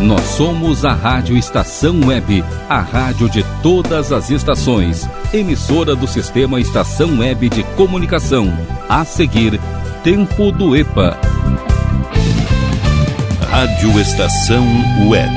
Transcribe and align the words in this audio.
Nós 0.00 0.22
somos 0.22 0.84
a 0.86 0.94
Rádio 0.94 1.36
Estação 1.36 2.00
Web, 2.06 2.42
a 2.70 2.80
rádio 2.80 3.28
de 3.28 3.44
todas 3.62 4.12
as 4.12 4.30
estações. 4.30 5.06
Emissora 5.32 5.94
do 5.94 6.06
Sistema 6.08 6.58
Estação 6.58 7.18
Web 7.18 7.50
de 7.50 7.62
Comunicação. 7.76 8.50
A 8.88 9.04
seguir, 9.04 9.60
Tempo 10.02 10.50
do 10.50 10.74
EPA. 10.74 11.18
Rádio 13.50 14.00
Estação 14.00 14.66
Web. 15.06 15.30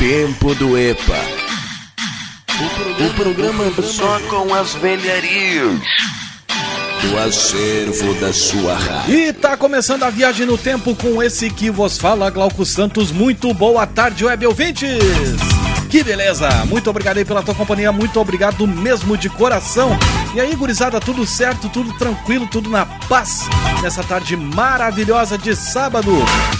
Tempo 0.00 0.54
do 0.54 0.78
EPA. 0.78 1.35
O 2.58 3.14
programa 3.14 3.64
só 3.82 4.18
com 4.30 4.54
as 4.54 4.72
velharias 4.76 5.78
do 7.02 7.18
acervo 7.18 8.14
da 8.14 8.32
sua 8.32 8.74
rádio. 8.74 9.14
E 9.14 9.30
tá 9.30 9.58
começando 9.58 10.04
a 10.04 10.08
viagem 10.08 10.46
no 10.46 10.56
tempo 10.56 10.94
com 10.94 11.22
esse 11.22 11.50
que 11.50 11.68
vos 11.68 11.98
fala, 11.98 12.30
Glauco 12.30 12.64
Santos. 12.64 13.12
Muito 13.12 13.52
boa 13.52 13.86
tarde, 13.86 14.24
web 14.24 14.46
ouvintes! 14.46 14.88
Que 15.90 16.02
beleza! 16.02 16.48
Muito 16.64 16.88
obrigado 16.88 17.18
aí 17.18 17.26
pela 17.26 17.42
tua 17.42 17.54
companhia, 17.54 17.92
muito 17.92 18.18
obrigado 18.18 18.66
mesmo 18.66 19.18
de 19.18 19.28
coração. 19.28 19.90
E 20.34 20.40
aí, 20.40 20.54
gurizada, 20.54 20.98
tudo 20.98 21.26
certo, 21.26 21.68
tudo 21.68 21.92
tranquilo, 21.98 22.48
tudo 22.50 22.70
na 22.70 22.86
paz 22.86 23.42
nessa 23.82 24.02
tarde 24.02 24.34
maravilhosa 24.34 25.36
de 25.36 25.54
sábado, 25.54 26.10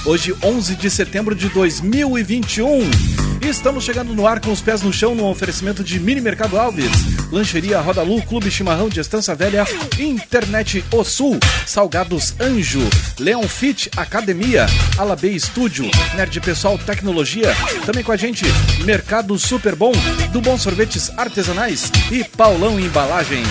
hoje 0.04 0.36
11 0.42 0.76
de 0.76 0.90
setembro 0.90 1.34
de 1.34 1.48
2021. 1.48 3.25
Estamos 3.40 3.84
chegando 3.84 4.14
no 4.14 4.26
ar 4.26 4.40
com 4.40 4.50
os 4.50 4.60
pés 4.60 4.82
no 4.82 4.92
chão 4.92 5.14
no 5.14 5.28
oferecimento 5.28 5.84
de 5.84 6.00
Mini 6.00 6.20
Mercado 6.20 6.58
Alves, 6.58 6.90
Lancheria 7.30 7.80
Roda 7.80 8.02
Lu, 8.02 8.20
Clube 8.22 8.50
Chimarrão 8.50 8.88
de 8.88 8.98
Estância 9.00 9.34
Velha, 9.34 9.64
Internet 9.98 10.82
O 10.90 11.04
Sul, 11.04 11.38
Salgados 11.66 12.34
Anjo, 12.40 12.80
Leon 13.18 13.46
Fit 13.46 13.90
Academia, 13.96 14.66
Alabê 14.96 15.30
Estúdio, 15.30 15.90
Nerd 16.14 16.40
Pessoal 16.40 16.78
Tecnologia, 16.78 17.54
também 17.84 18.02
com 18.02 18.12
a 18.12 18.16
gente 18.16 18.44
Mercado 18.84 19.38
Super 19.38 19.74
Bom, 19.74 19.92
do 20.32 20.40
Bom 20.40 20.56
Sorvetes 20.58 21.10
Artesanais 21.16 21.90
e 22.10 22.24
Paulão 22.24 22.80
Embalagens. 22.80 23.46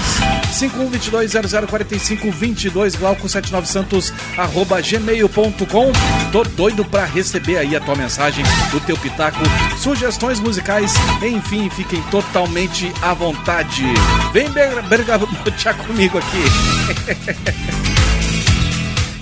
5122004522 0.59 2.97
Glauco 2.97 3.27
79 3.27 3.67
Santos 3.67 4.13
arroba 4.37 4.81
gmail.com. 4.81 5.91
Tô 6.31 6.43
doido 6.43 6.85
pra 6.85 7.05
receber 7.05 7.57
aí 7.57 7.75
a 7.75 7.79
tua 7.79 7.95
mensagem, 7.95 8.43
o 8.73 8.79
teu 8.79 8.97
pitaco 8.97 9.39
sugestões 9.85 10.39
musicais, 10.39 10.95
enfim, 11.21 11.69
fiquem 11.69 12.01
totalmente 12.09 12.91
à 13.03 13.13
vontade. 13.13 13.83
Vem 14.33 14.49
bergamotear 14.49 15.77
comigo 15.85 16.17
aqui. 16.17 16.43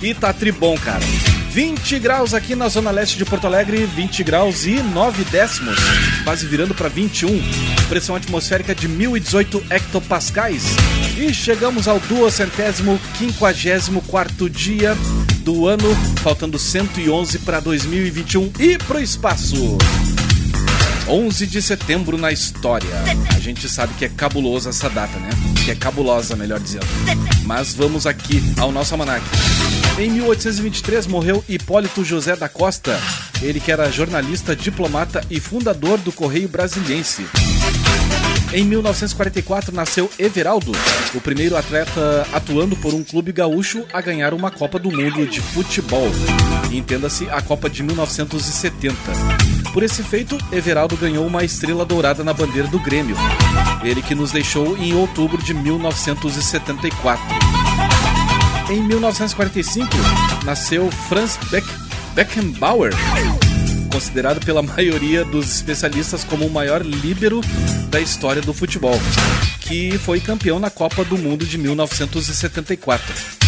e 0.00 0.14
tá 0.14 0.32
tribom, 0.32 0.74
cara. 0.78 1.04
20 1.50 1.98
graus 1.98 2.32
aqui 2.32 2.54
na 2.54 2.70
zona 2.70 2.90
leste 2.90 3.18
de 3.18 3.26
Porto 3.26 3.46
Alegre, 3.46 3.84
20 3.84 4.24
graus 4.24 4.64
e 4.64 4.82
9 4.82 5.24
décimos, 5.24 5.78
quase 6.24 6.46
virando 6.46 6.74
para 6.74 6.88
21. 6.88 7.28
Pressão 7.90 8.16
atmosférica 8.16 8.74
de 8.74 8.88
1018 8.88 9.66
hectopascais. 9.68 10.64
E 11.18 11.34
chegamos 11.34 11.86
ao 11.86 12.00
duocentésimo 12.00 12.98
quinquagésimo 13.18 14.00
quarto 14.00 14.48
dia 14.48 14.96
do 15.40 15.68
ano, 15.68 15.94
faltando 16.22 16.58
111 16.58 17.40
para 17.40 17.60
2021 17.60 18.50
e 18.58 18.78
pro 18.78 18.98
espaço. 18.98 19.76
11 21.08 21.46
de 21.46 21.60
setembro 21.60 22.16
na 22.16 22.32
história. 22.32 22.88
A 23.36 23.38
gente 23.38 23.68
sabe 23.68 23.92
que 23.94 24.06
é 24.06 24.08
cabulosa 24.08 24.70
essa 24.70 24.88
data, 24.88 25.18
né? 25.18 25.28
Que 25.64 25.70
é 25.70 25.74
cabulosa, 25.74 26.34
melhor 26.34 26.58
dizendo. 26.58 26.86
Mas 27.44 27.74
vamos 27.74 28.06
aqui 28.06 28.42
ao 28.58 28.72
nosso 28.72 28.94
almanac. 28.94 29.22
Em 29.98 30.10
1823 30.10 31.06
morreu 31.06 31.44
Hipólito 31.48 32.04
José 32.04 32.34
da 32.34 32.48
Costa, 32.48 32.98
ele 33.42 33.60
que 33.60 33.70
era 33.70 33.90
jornalista, 33.92 34.56
diplomata 34.56 35.22
e 35.30 35.38
fundador 35.38 35.98
do 35.98 36.10
Correio 36.10 36.48
Brasiliense. 36.48 37.26
Em 38.52 38.64
1944 38.64 39.74
nasceu 39.74 40.10
Everaldo, 40.18 40.72
o 41.14 41.20
primeiro 41.20 41.56
atleta 41.56 42.26
atuando 42.32 42.76
por 42.76 42.94
um 42.94 43.04
clube 43.04 43.30
gaúcho 43.30 43.84
a 43.92 44.00
ganhar 44.00 44.32
uma 44.32 44.50
Copa 44.50 44.78
do 44.78 44.90
Mundo 44.90 45.26
de 45.26 45.40
futebol. 45.40 46.08
Entenda-se 46.72 47.28
a 47.30 47.42
Copa 47.42 47.68
de 47.68 47.82
1970. 47.82 49.63
Por 49.74 49.82
esse 49.82 50.04
feito, 50.04 50.38
Everaldo 50.52 50.96
ganhou 50.96 51.26
uma 51.26 51.42
estrela 51.42 51.84
dourada 51.84 52.22
na 52.22 52.32
bandeira 52.32 52.68
do 52.68 52.78
Grêmio. 52.78 53.16
Ele 53.82 54.00
que 54.00 54.14
nos 54.14 54.30
deixou 54.30 54.78
em 54.78 54.94
outubro 54.94 55.42
de 55.42 55.52
1974. 55.52 57.20
Em 58.70 58.80
1945, 58.80 59.88
nasceu 60.44 60.88
Franz 61.08 61.36
Beck 61.50 61.66
Beckenbauer, 62.14 62.92
considerado 63.92 64.38
pela 64.46 64.62
maioria 64.62 65.24
dos 65.24 65.52
especialistas 65.56 66.22
como 66.22 66.46
o 66.46 66.50
maior 66.50 66.82
líbero 66.82 67.40
da 67.88 68.00
história 68.00 68.40
do 68.40 68.54
futebol, 68.54 69.00
que 69.60 69.98
foi 69.98 70.20
campeão 70.20 70.60
na 70.60 70.70
Copa 70.70 71.04
do 71.04 71.18
Mundo 71.18 71.44
de 71.44 71.58
1974. 71.58 73.43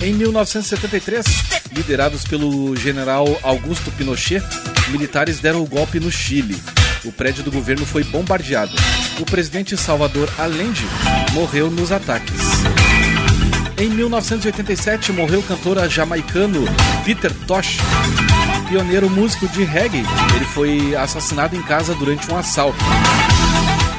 Em 0.00 0.12
1973, 0.12 1.26
liderados 1.72 2.24
pelo 2.24 2.76
general 2.76 3.26
Augusto 3.42 3.90
Pinochet, 3.90 4.44
militares 4.90 5.40
deram 5.40 5.60
o 5.60 5.66
golpe 5.66 5.98
no 5.98 6.10
Chile. 6.10 6.56
O 7.04 7.10
prédio 7.10 7.42
do 7.42 7.50
governo 7.50 7.84
foi 7.84 8.04
bombardeado. 8.04 8.72
O 9.18 9.24
presidente 9.24 9.76
Salvador 9.76 10.32
Allende 10.38 10.84
morreu 11.32 11.68
nos 11.68 11.90
ataques. 11.90 12.40
Em 13.76 13.88
1987 13.90 15.12
morreu 15.12 15.40
o 15.40 15.42
cantor 15.42 15.88
jamaicano 15.88 16.64
Peter 17.04 17.32
Tosh, 17.46 17.78
pioneiro 18.68 19.10
músico 19.10 19.48
de 19.48 19.64
reggae. 19.64 20.04
Ele 20.36 20.44
foi 20.44 20.94
assassinado 20.94 21.56
em 21.56 21.62
casa 21.62 21.92
durante 21.96 22.30
um 22.30 22.36
assalto. 22.36 22.78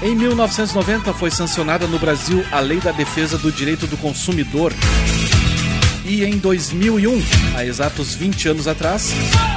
Em 0.01 0.15
1990 0.15 1.13
foi 1.13 1.29
sancionada 1.29 1.85
no 1.87 1.99
Brasil 1.99 2.41
a 2.53 2.61
Lei 2.61 2.79
da 2.79 2.93
Defesa 2.93 3.37
do 3.37 3.51
Direito 3.51 3.85
do 3.85 3.97
Consumidor. 3.97 4.73
E 6.09 6.25
em 6.25 6.39
2001, 6.39 7.23
há 7.55 7.63
exatos 7.63 8.15
20 8.15 8.49
anos 8.49 8.67
atrás, 8.67 9.11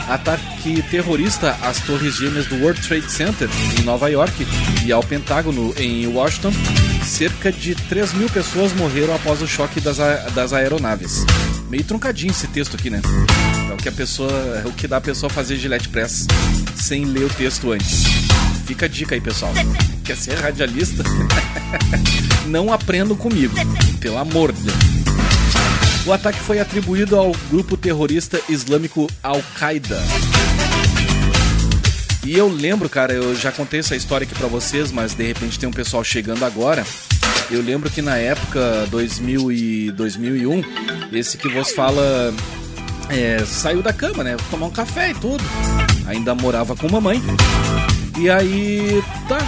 ataque 0.07 0.83
terrorista 0.91 1.57
às 1.63 1.81
torres 1.81 2.17
gêmeas 2.17 2.45
do 2.45 2.57
World 2.57 2.79
Trade 2.87 3.11
Center 3.11 3.49
em 3.81 3.85
Nova 3.85 4.11
York 4.11 4.47
e 4.85 4.93
ao 4.93 5.03
Pentágono 5.03 5.73
em 5.79 6.07
Washington, 6.07 6.53
cerca 7.07 7.51
de 7.51 7.75
3 7.75 8.13
mil 8.13 8.29
pessoas 8.29 8.75
morreram 8.75 9.15
após 9.15 9.41
o 9.41 9.49
choque 9.49 9.81
das, 9.81 9.97
das 10.35 10.53
aeronaves. 10.53 11.25
Meio 11.71 11.85
truncadinho 11.85 12.33
esse 12.33 12.47
texto 12.49 12.77
aqui, 12.77 12.91
né? 12.91 13.01
É 13.71 13.73
o 13.73 13.79
que 13.79 13.89
a 13.89 13.93
pessoa, 13.93 14.31
é 14.63 14.69
o 14.69 14.73
que 14.73 14.87
dá 14.87 14.99
a 14.99 15.01
pessoa 15.01 15.31
fazer 15.31 15.57
gilete 15.57 15.89
press 15.89 16.27
sem 16.77 17.07
ler 17.07 17.25
o 17.25 17.31
texto 17.31 17.73
antes. 17.73 18.05
Fica 18.67 18.85
a 18.85 18.89
dica 18.91 19.15
aí, 19.15 19.23
pessoal. 19.23 19.55
Quer 20.05 20.19
ser 20.19 20.35
radialista? 20.35 21.03
Não 22.47 22.71
aprendam 22.71 23.17
comigo, 23.17 23.55
pelo 24.01 24.19
amor 24.19 24.53
de 24.53 24.61
Deus. 24.65 24.92
O 26.05 26.13
ataque 26.13 26.41
foi 26.41 26.59
atribuído 26.59 27.17
ao 27.17 27.33
grupo 27.49 27.77
terrorista 27.77 28.41
islâmico 28.49 29.09
Al-Qaeda. 29.23 30.01
E 32.25 32.37
eu 32.37 32.49
lembro, 32.49 32.89
cara, 32.89 33.13
eu 33.13 33.35
já 33.37 33.53
contei 33.53 33.81
essa 33.81 33.95
história 33.95 34.25
aqui 34.25 34.35
para 34.35 34.49
vocês, 34.49 34.91
mas 34.91 35.15
de 35.15 35.25
repente 35.25 35.59
tem 35.59 35.69
um 35.69 35.73
pessoal 35.73 36.03
chegando 36.03 36.45
agora. 36.45 36.85
Eu 37.51 37.63
lembro 37.63 37.89
que 37.89 38.03
na 38.03 38.17
época 38.17 38.87
2000 38.91 39.53
e 39.53 39.93
2001, 39.93 40.63
esse 41.13 41.39
que 41.39 41.49
vos 41.49 41.71
fala 41.71 42.35
é, 43.09 43.45
saiu 43.45 43.81
da 43.81 43.93
cama, 43.93 44.25
né? 44.25 44.37
Tomar 44.51 44.67
um 44.67 44.71
café 44.71 45.11
e 45.11 45.15
tudo. 45.15 45.43
Ainda 46.07 46.35
morava 46.35 46.75
com 46.75 46.89
mamãe. 46.89 47.23
E 48.19 48.29
aí, 48.29 49.03
tá. 49.29 49.39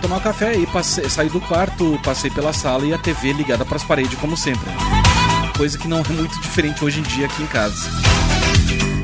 Tomar 0.00 0.16
um 0.16 0.20
café 0.20 0.56
e 0.56 0.66
passei, 0.66 1.08
saí 1.08 1.28
do 1.28 1.40
quarto, 1.40 1.98
passei 2.04 2.30
pela 2.30 2.52
sala 2.52 2.84
e 2.84 2.92
a 2.92 2.98
TV 2.98 3.32
ligada 3.32 3.64
para 3.64 3.76
as 3.76 3.84
paredes, 3.84 4.16
como 4.18 4.36
sempre 4.36 4.70
coisa 5.56 5.78
que 5.78 5.88
não 5.88 6.00
é 6.00 6.08
muito 6.10 6.38
diferente 6.40 6.84
hoje 6.84 7.00
em 7.00 7.02
dia 7.02 7.26
aqui 7.26 7.42
em 7.42 7.46
casa. 7.46 7.88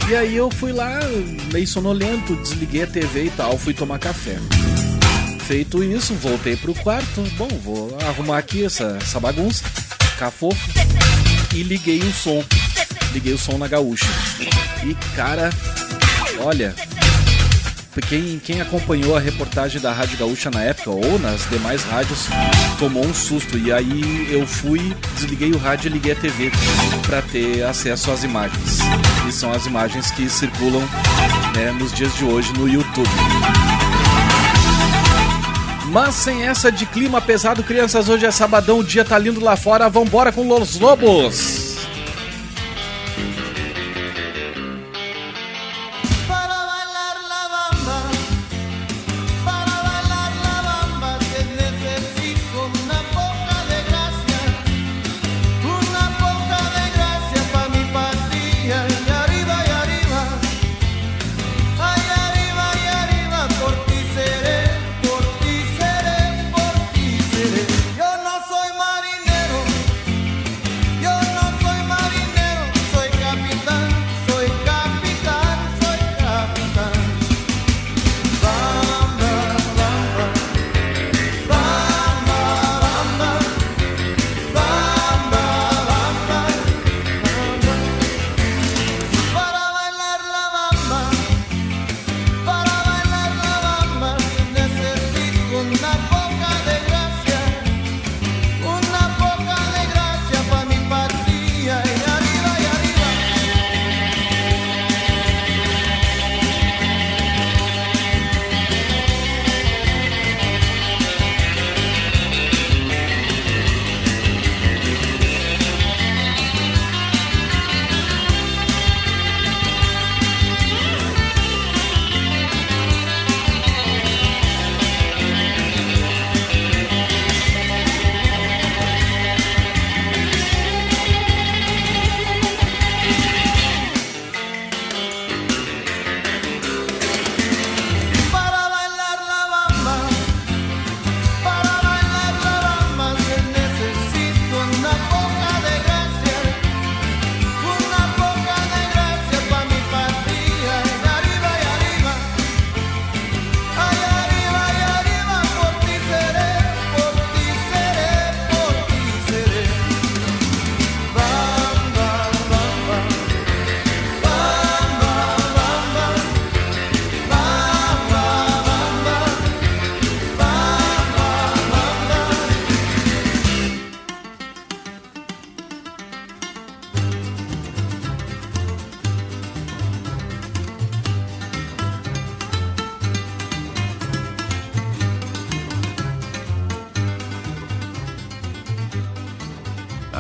E 0.09 0.15
aí 0.15 0.37
eu 0.37 0.51
fui 0.51 0.73
lá, 0.73 1.01
meio 1.53 1.67
sonolento, 1.67 2.37
desliguei 2.37 2.83
a 2.83 2.87
TV 2.87 3.25
e 3.25 3.31
tal, 3.31 3.57
fui 3.57 3.73
tomar 3.73 3.99
café. 3.99 4.37
Feito 5.47 5.83
isso, 5.83 6.15
voltei 6.15 6.57
pro 6.57 6.75
quarto. 6.75 7.23
Bom, 7.37 7.49
vou 7.63 7.97
arrumar 8.07 8.39
aqui 8.39 8.65
essa, 8.65 8.99
essa 9.01 9.19
bagunça, 9.19 9.65
fofo. 10.31 10.71
E 11.55 11.63
liguei 11.63 12.01
o 12.01 12.13
som. 12.13 12.45
Liguei 13.13 13.33
o 13.33 13.39
som 13.39 13.57
na 13.59 13.67
gaúcha. 13.67 14.07
E 14.85 14.95
cara, 15.17 15.51
olha, 16.41 16.75
quem, 18.01 18.39
quem 18.39 18.61
acompanhou 18.61 19.15
a 19.15 19.21
reportagem 19.21 19.81
da 19.81 19.93
Rádio 19.93 20.17
Gaúcha 20.17 20.51
na 20.51 20.63
época 20.63 20.91
ou 20.91 21.19
nas 21.19 21.47
demais 21.51 21.83
rádios 21.83 22.27
tomou 22.79 23.05
um 23.05 23.13
susto. 23.13 23.59
E 23.59 23.71
aí 23.71 24.33
eu 24.33 24.47
fui, 24.47 24.97
desliguei 25.15 25.51
o 25.51 25.59
rádio 25.59 25.89
e 25.89 25.93
liguei 25.93 26.13
a 26.13 26.17
TV 26.17 26.51
para 27.07 27.21
ter 27.21 27.63
acesso 27.65 28.11
às 28.11 28.25
imagens. 28.25 28.79
E 29.29 29.33
são 29.33 29.53
as 29.53 29.67
imagens 29.67 30.11
que 30.11 30.29
circulam 30.31 30.83
né, 31.55 31.71
nos 31.73 31.93
dias 31.93 32.17
de 32.17 32.25
hoje 32.25 32.53
no 32.55 32.67
YouTube. 32.67 33.11
Mas 35.91 36.15
sem 36.15 36.47
essa 36.47 36.73
de 36.73 36.87
clima 36.87 37.21
pesado, 37.21 37.63
crianças, 37.63 38.09
hoje 38.09 38.25
é 38.25 38.31
sabadão, 38.31 38.79
o 38.79 38.85
dia 38.85 39.05
tá 39.05 39.19
lindo 39.19 39.45
lá 39.45 39.57
fora, 39.57 39.91
vambora 39.91 40.33
com 40.33 40.49
Los 40.49 40.81
Lobos! 40.81 41.72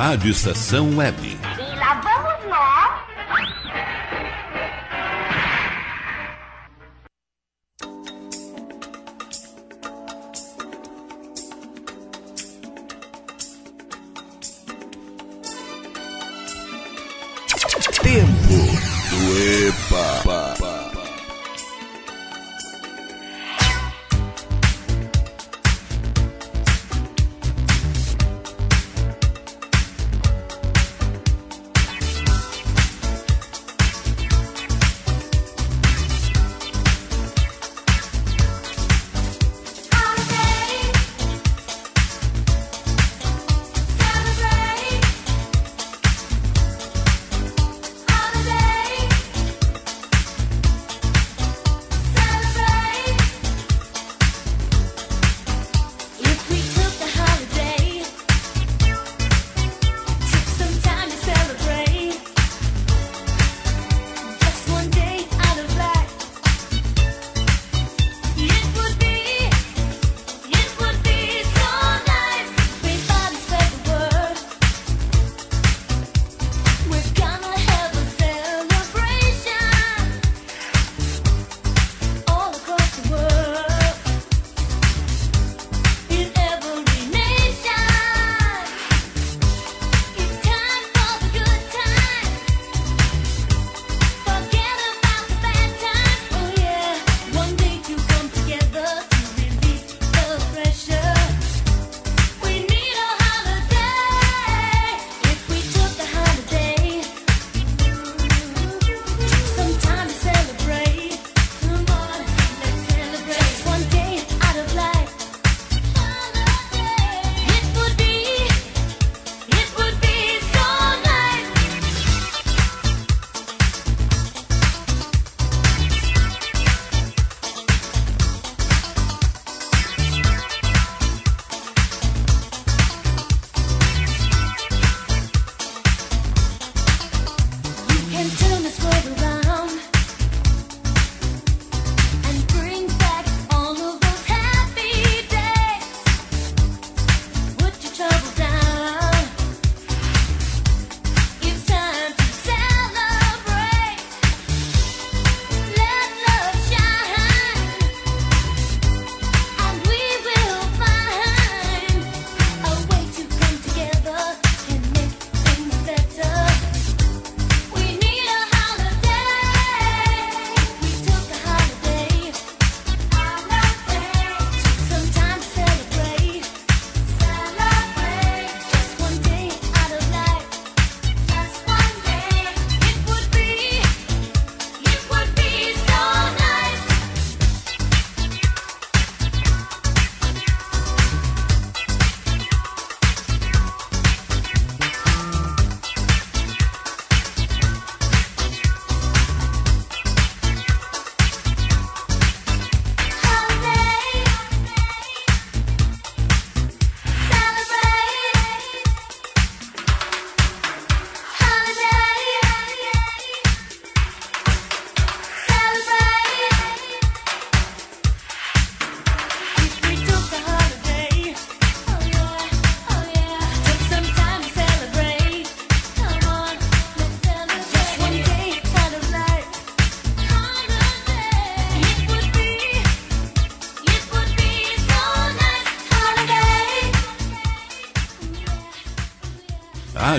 Rádio 0.02 0.32
Estação 0.32 0.96
Web. 0.96 1.41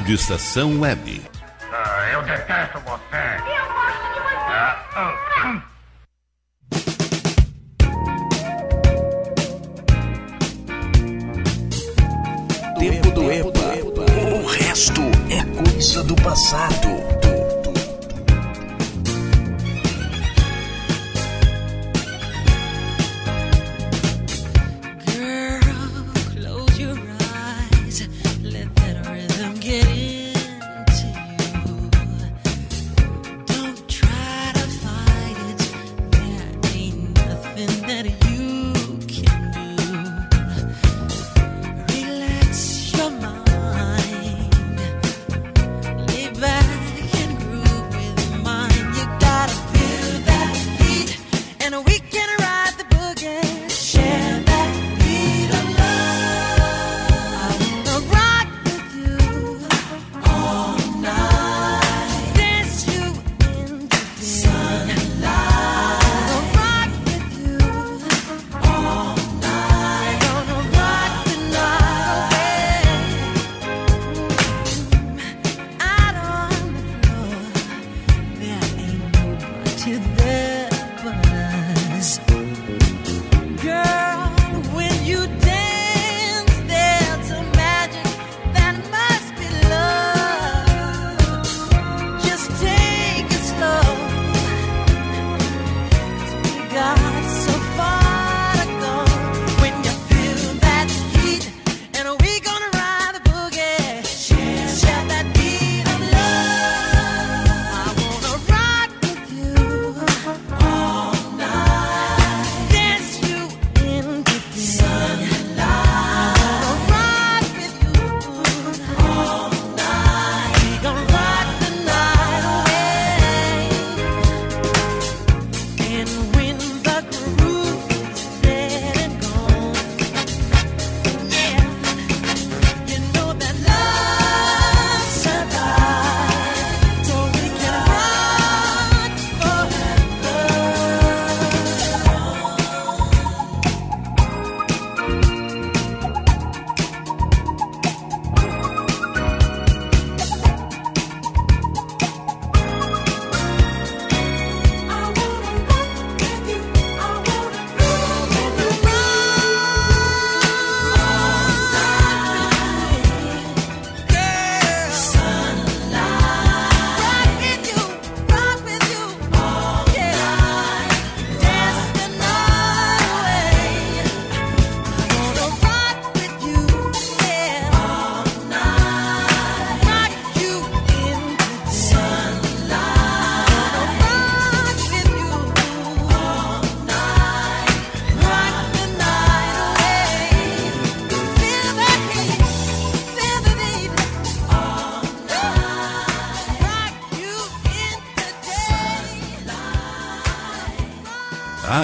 Rádio 0.04 0.16
Estação 0.16 0.82
Web. 0.82 1.22
Ah, 1.72 2.10
eu 2.12 2.22
detesto 2.24 2.78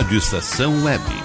Rádio 0.10 0.18
Estação 0.18 0.84
Web. 0.84 1.19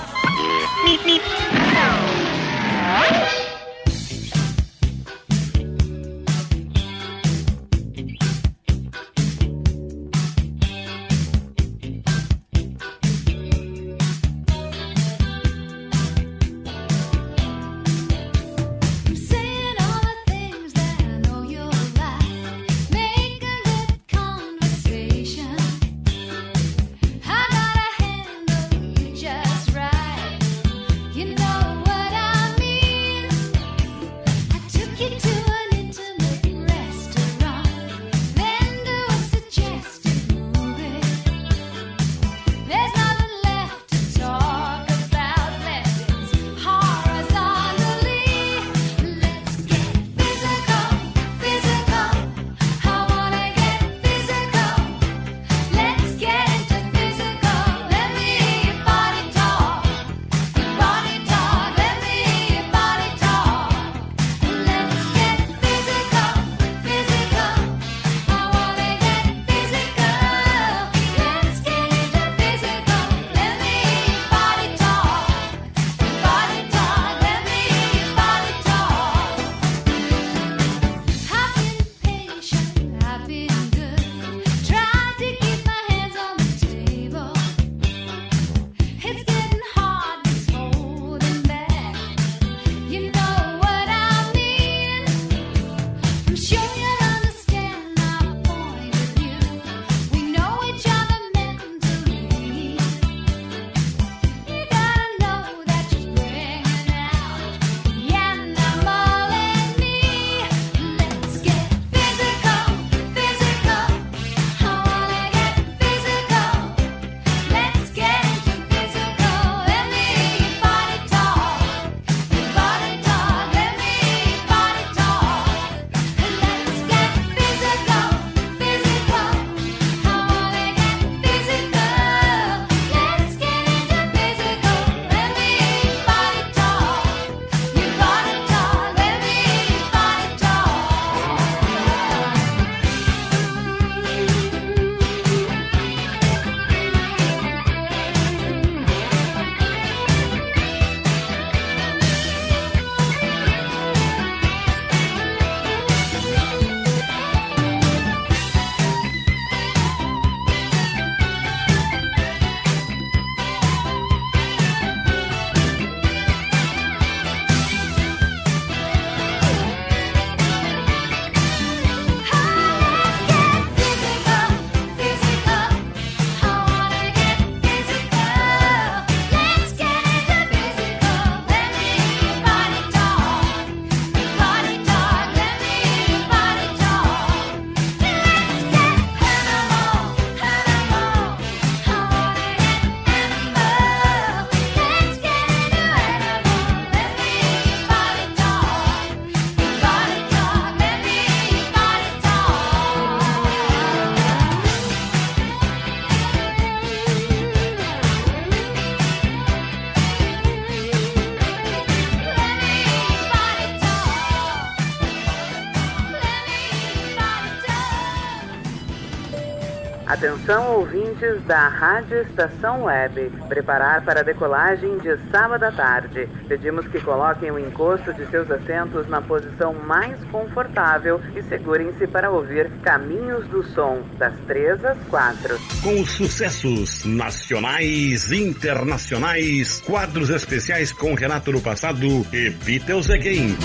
Atenção 220.45 220.75
ouvintes 220.77 221.43
da 221.47 221.69
Rádio 221.69 222.21
Estação 222.21 222.85
Web. 222.85 223.33
Preparar 223.49 224.05
para 224.05 224.21
a 224.21 224.23
decolagem 224.23 224.99
de 224.99 225.17
sábado 225.31 225.63
à 225.63 225.73
tarde. 225.73 226.29
Pedimos 226.47 226.87
que 226.89 227.01
coloquem 227.01 227.51
o 227.51 227.59
encosto 227.59 228.13
de 228.13 228.27
seus 228.27 228.51
assentos 228.51 229.09
na 229.09 229.23
posição 229.23 229.73
mais 229.73 230.23
confortável 230.25 231.19
e 231.35 231.43
segurem-se 231.45 232.07
para 232.07 232.31
ouvir 232.31 232.71
Caminhos 232.83 233.49
do 233.49 233.63
Som, 233.63 234.03
das 234.19 234.39
3 234.47 234.85
às 234.85 234.99
4. 235.09 235.59
Com 235.83 236.03
os 236.03 236.11
sucessos 236.11 237.07
nacionais, 237.07 238.31
internacionais, 238.31 239.81
quadros 239.81 240.29
especiais 240.29 240.93
com 240.93 241.15
Renato 241.15 241.53
no 241.53 241.63
passado 241.63 242.05
e 242.35 242.51
Beatles 242.51 243.09
Again. 243.09 243.57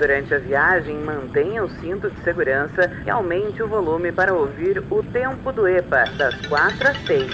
Durante 0.00 0.34
a 0.34 0.38
viagem, 0.38 0.96
mantenha 0.96 1.62
o 1.62 1.68
cinto 1.78 2.10
de 2.10 2.24
segurança 2.24 2.90
e 3.04 3.10
aumente 3.10 3.62
o 3.62 3.68
volume 3.68 4.10
para 4.10 4.32
ouvir 4.32 4.82
o 4.88 5.02
tempo 5.02 5.52
do 5.52 5.68
EPA, 5.68 6.06
das 6.16 6.34
4 6.46 6.88
às 6.88 6.96
6. 7.06 7.30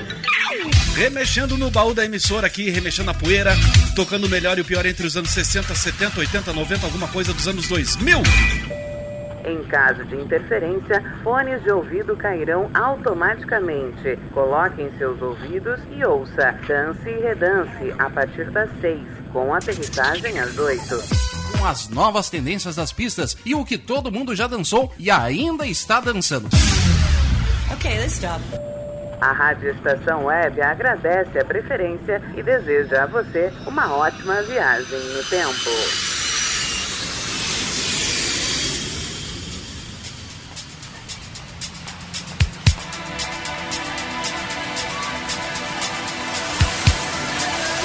Remexendo 0.96 1.57
no 1.57 1.70
baú 1.70 1.94
da 1.94 2.05
emissora 2.05 2.48
aqui, 2.48 2.68
remexendo 2.68 3.12
a 3.12 3.14
poeira, 3.14 3.52
tocando 3.94 4.26
o 4.26 4.29
melhor 4.29 4.59
e 4.59 4.62
o 4.62 4.64
pior 4.64 4.85
entre 4.85 5.07
os 5.07 5.16
anos 5.16 5.31
60, 5.31 5.76
70, 5.76 6.18
80, 6.18 6.52
90, 6.52 6.87
alguma 6.87 7.07
coisa 7.07 7.33
dos 7.33 7.46
anos 7.46 7.68
2000. 7.68 8.18
Em 9.44 9.62
caso 9.68 10.05
de 10.05 10.16
interferência, 10.16 11.00
fones 11.22 11.62
de 11.62 11.70
ouvido 11.70 12.16
cairão 12.16 12.68
automaticamente. 12.74 14.18
Coloque 14.35 14.83
em 14.83 14.90
seus 14.98 15.22
ouvidos 15.22 15.81
e 15.92 16.05
ouça 16.05 16.59
Dance 16.66 17.09
e 17.09 17.20
Redance 17.20 17.94
a 17.96 18.11
partir 18.11 18.50
das 18.50 18.68
6, 18.81 19.00
com 19.33 19.55
aterrissagem 19.55 20.40
às 20.40 20.59
8. 20.59 21.36
Com 21.52 21.64
as 21.64 21.88
novas 21.88 22.30
tendências 22.30 22.76
das 22.76 22.92
pistas 22.92 23.37
e 23.44 23.54
o 23.54 23.64
que 23.64 23.78
todo 23.78 24.12
mundo 24.12 24.35
já 24.35 24.46
dançou 24.46 24.92
e 24.98 25.11
ainda 25.11 25.66
está 25.66 26.00
dançando. 26.00 26.48
Ok, 27.72 27.90
let's 27.98 28.14
stop. 28.14 28.42
A 29.20 29.32
Rádio 29.32 29.70
Estação 29.70 30.26
Web 30.26 30.61
agradece 30.61 31.38
a 31.38 31.44
preferência 31.44 32.22
e 32.37 32.42
deseja 32.42 33.04
a 33.04 33.06
você 33.06 33.52
uma 33.66 33.94
ótima 33.94 34.42
viagem 34.42 34.98
no 34.98 35.24
tempo. 35.24 36.15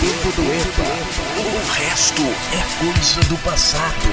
Tempo 0.02 0.36
do 0.36 0.42
EPA. 0.42 0.82
O 1.38 1.72
resto 1.74 2.24
é 2.24 2.84
coisa 2.84 3.22
do 3.30 3.38
passado. 3.44 4.10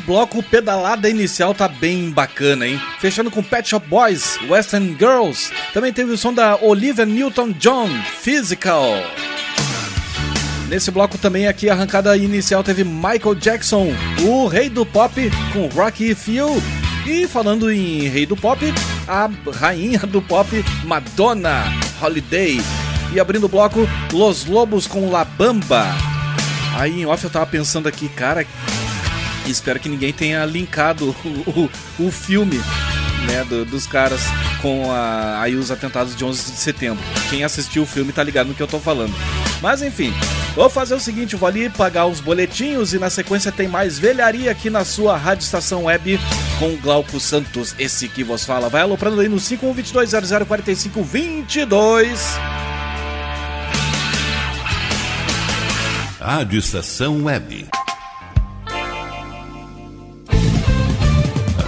Bloco 0.00 0.42
pedalada 0.42 1.08
inicial 1.08 1.54
tá 1.54 1.68
bem 1.68 2.10
bacana, 2.10 2.66
hein? 2.66 2.80
Fechando 2.98 3.30
com 3.30 3.42
Pet 3.42 3.68
Shop 3.68 3.86
Boys, 3.86 4.38
Western 4.48 4.96
Girls. 4.98 5.50
Também 5.72 5.92
teve 5.92 6.12
o 6.12 6.18
som 6.18 6.32
da 6.32 6.56
Olivia 6.56 7.06
Newton-John, 7.06 7.88
Physical. 8.20 8.94
Nesse 10.68 10.90
bloco 10.90 11.18
também 11.18 11.48
aqui 11.48 11.68
a 11.68 11.72
arrancada 11.72 12.16
inicial 12.16 12.62
teve 12.62 12.84
Michael 12.84 13.34
Jackson, 13.34 13.92
o 14.22 14.46
rei 14.46 14.68
do 14.68 14.86
pop 14.86 15.30
com 15.52 15.66
Rocky 15.66 16.14
Feel. 16.14 16.62
E 17.06 17.26
falando 17.26 17.72
em 17.72 18.08
rei 18.08 18.24
do 18.24 18.36
pop, 18.36 18.64
a 19.08 19.28
rainha 19.52 20.00
do 20.00 20.22
pop 20.22 20.64
Madonna 20.84 21.64
Holiday. 22.00 22.60
E 23.12 23.18
abrindo 23.18 23.44
o 23.44 23.48
bloco 23.48 23.80
Los 24.12 24.46
Lobos 24.46 24.86
com 24.86 25.10
La 25.10 25.24
Bamba. 25.24 25.86
Aí 26.76 27.00
em 27.00 27.06
off 27.06 27.24
eu 27.24 27.30
tava 27.30 27.46
pensando 27.46 27.88
aqui, 27.88 28.08
cara, 28.08 28.46
espero 29.50 29.80
que 29.80 29.88
ninguém 29.88 30.12
tenha 30.12 30.44
linkado 30.44 31.14
o, 31.24 31.70
o, 32.00 32.06
o 32.06 32.10
filme 32.10 32.60
né, 33.26 33.44
do- 33.44 33.64
dos 33.64 33.86
caras 33.86 34.20
com 34.62 34.90
a- 34.92 35.40
aí 35.42 35.54
os 35.56 35.70
atentados 35.70 36.14
de 36.16 36.24
11 36.24 36.52
de 36.52 36.56
setembro. 36.58 37.02
Quem 37.28 37.44
assistiu 37.44 37.82
o 37.82 37.86
filme 37.86 38.12
tá 38.12 38.22
ligado 38.22 38.46
no 38.48 38.54
que 38.54 38.62
eu 38.62 38.66
tô 38.68 38.78
falando. 38.80 39.12
Mas 39.60 39.82
enfim, 39.82 40.10
vou 40.54 40.70
fazer 40.70 40.94
o 40.94 41.00
seguinte, 41.00 41.36
vou 41.36 41.46
ali 41.46 41.68
pagar 41.68 42.06
os 42.06 42.18
boletinhos 42.20 42.94
e 42.94 42.98
na 42.98 43.10
sequência 43.10 43.52
tem 43.52 43.68
mais 43.68 43.98
velharia 43.98 44.50
aqui 44.50 44.70
na 44.70 44.86
sua 44.86 45.18
rádio 45.18 45.44
estação 45.44 45.84
web 45.84 46.18
com 46.58 46.76
Glauco 46.76 47.20
Santos, 47.20 47.74
esse 47.78 48.08
que 48.08 48.24
vos 48.24 48.42
fala. 48.44 48.70
Vai 48.70 48.80
aloprando 48.82 49.20
aí 49.20 49.28
no 49.28 49.36
5122004522. 49.36 52.18
Rádio 56.18 56.58
Estação 56.58 57.24
Web. 57.24 57.66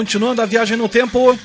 Continuando 0.00 0.40
a 0.40 0.46
viagem 0.46 0.78
no 0.78 0.88
tempo. 0.88 1.38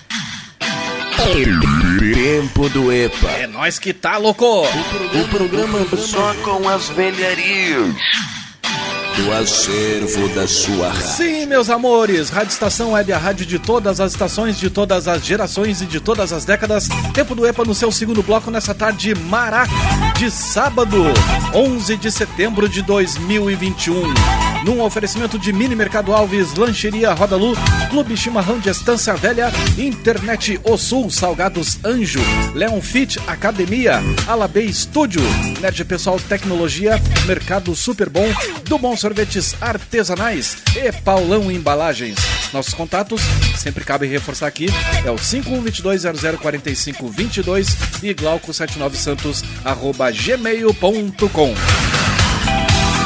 Tempo 2.13 2.69
do 2.69 2.89
EPA. 2.89 3.31
É 3.31 3.47
nós 3.47 3.77
que 3.77 3.93
tá, 3.93 4.15
louco! 4.15 4.63
O 4.65 5.27
programa 5.27 5.85
só 5.97 6.33
com 6.35 6.69
as 6.69 6.87
velharias. 6.87 7.93
Do 9.15 9.31
acervo 9.31 10.27
da 10.35 10.45
sua 10.45 10.89
rádio. 10.89 11.07
Sim, 11.07 11.45
meus 11.45 11.69
amores, 11.69 12.29
Rádio 12.29 12.51
Estação 12.51 12.91
Web, 12.91 13.13
a 13.13 13.17
rádio 13.17 13.45
de 13.45 13.57
todas 13.57 14.01
as 14.01 14.11
estações, 14.11 14.59
de 14.59 14.69
todas 14.69 15.07
as 15.07 15.25
gerações 15.25 15.81
e 15.81 15.85
de 15.85 16.01
todas 16.01 16.33
as 16.33 16.43
décadas. 16.43 16.89
Tempo 17.13 17.33
do 17.33 17.47
EPA 17.47 17.63
no 17.63 17.73
seu 17.73 17.93
segundo 17.93 18.21
bloco 18.21 18.51
nessa 18.51 18.75
tarde 18.75 19.15
mará 19.15 19.65
de 20.17 20.29
sábado, 20.29 20.97
11 21.53 21.95
de 21.95 22.11
setembro 22.11 22.67
de 22.67 22.81
2021. 22.81 23.95
Num 24.65 24.81
oferecimento 24.81 25.37
de 25.37 25.53
Mini 25.53 25.75
Mercado 25.75 26.11
Alves, 26.11 26.55
Lancheria 26.55 27.13
Rodalu, 27.13 27.53
Clube 27.89 28.17
Chimarrão 28.17 28.57
de 28.57 28.69
Estância 28.69 29.13
Velha, 29.13 29.51
Internet 29.77 30.59
O 30.63 30.75
Sul, 30.75 31.09
Salgados 31.11 31.77
Anjo, 31.85 32.19
Leon 32.53 32.81
Fit 32.81 33.19
Academia, 33.27 34.01
Alabê 34.27 34.63
Estúdio, 34.63 35.21
Nerd 35.61 35.85
Pessoal 35.85 36.19
Tecnologia, 36.19 36.99
Mercado 37.27 37.75
Super 37.75 38.09
Bom, 38.09 38.27
do 38.63 38.79
Bom 38.79 38.97
Sorvetes 39.05 39.55
Artesanais 39.61 40.57
e 40.75 40.91
Paulão 40.91 41.51
Embalagens. 41.51 42.17
Nossos 42.51 42.73
contatos, 42.73 43.21
sempre 43.55 43.85
cabe 43.85 44.07
reforçar 44.07 44.47
aqui, 44.47 44.65
é 45.05 45.11
o 45.11 45.15
5122004522 45.15 48.01
e 48.01 48.15
glauco79santos 48.15 49.45
arroba 49.63 50.09
gmail.com. 50.09 51.53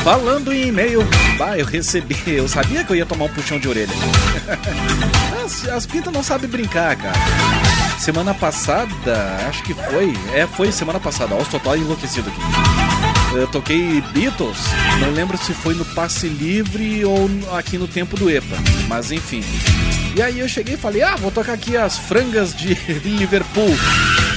Falando 0.01 0.53
em 0.53 0.69
e-mail, 0.69 1.01
bah, 1.37 1.57
eu 1.57 1.65
recebi, 1.65 2.15
eu 2.27 2.47
sabia 2.47 2.85
que 2.85 2.93
eu 2.93 2.95
ia 2.95 3.05
tomar 3.05 3.25
um 3.25 3.33
puxão 3.33 3.59
de 3.59 3.67
orelha. 3.67 3.91
As, 5.43 5.67
as 5.67 5.85
pintas 5.85 6.13
não 6.13 6.23
sabem 6.23 6.49
brincar, 6.49 6.95
cara. 6.95 7.19
Semana 7.99 8.33
passada, 8.33 9.35
acho 9.49 9.61
que 9.63 9.73
foi, 9.73 10.13
é, 10.33 10.47
foi 10.47 10.71
semana 10.71 11.01
passada, 11.01 11.35
ó, 11.35 11.41
estou 11.41 11.59
total 11.59 11.75
enlouquecido 11.75 12.29
aqui. 12.29 12.39
Eu 13.33 13.47
toquei 13.47 14.01
Beatles, 14.13 14.57
não 14.99 15.11
lembro 15.11 15.37
se 15.37 15.53
foi 15.53 15.75
no 15.75 15.85
Passe 15.85 16.27
Livre 16.27 17.05
ou 17.05 17.29
aqui 17.51 17.77
no 17.77 17.87
Tempo 17.87 18.17
do 18.17 18.29
EPA, 18.29 18.57
mas 18.87 19.11
enfim. 19.11 19.43
E 20.15 20.21
aí 20.21 20.39
eu 20.39 20.49
cheguei 20.49 20.73
e 20.73 20.77
falei, 20.77 21.03
ah, 21.03 21.15
vou 21.15 21.31
tocar 21.31 21.53
aqui 21.53 21.77
as 21.77 21.97
frangas 21.97 22.55
de 22.55 22.73
Liverpool. 23.05 23.69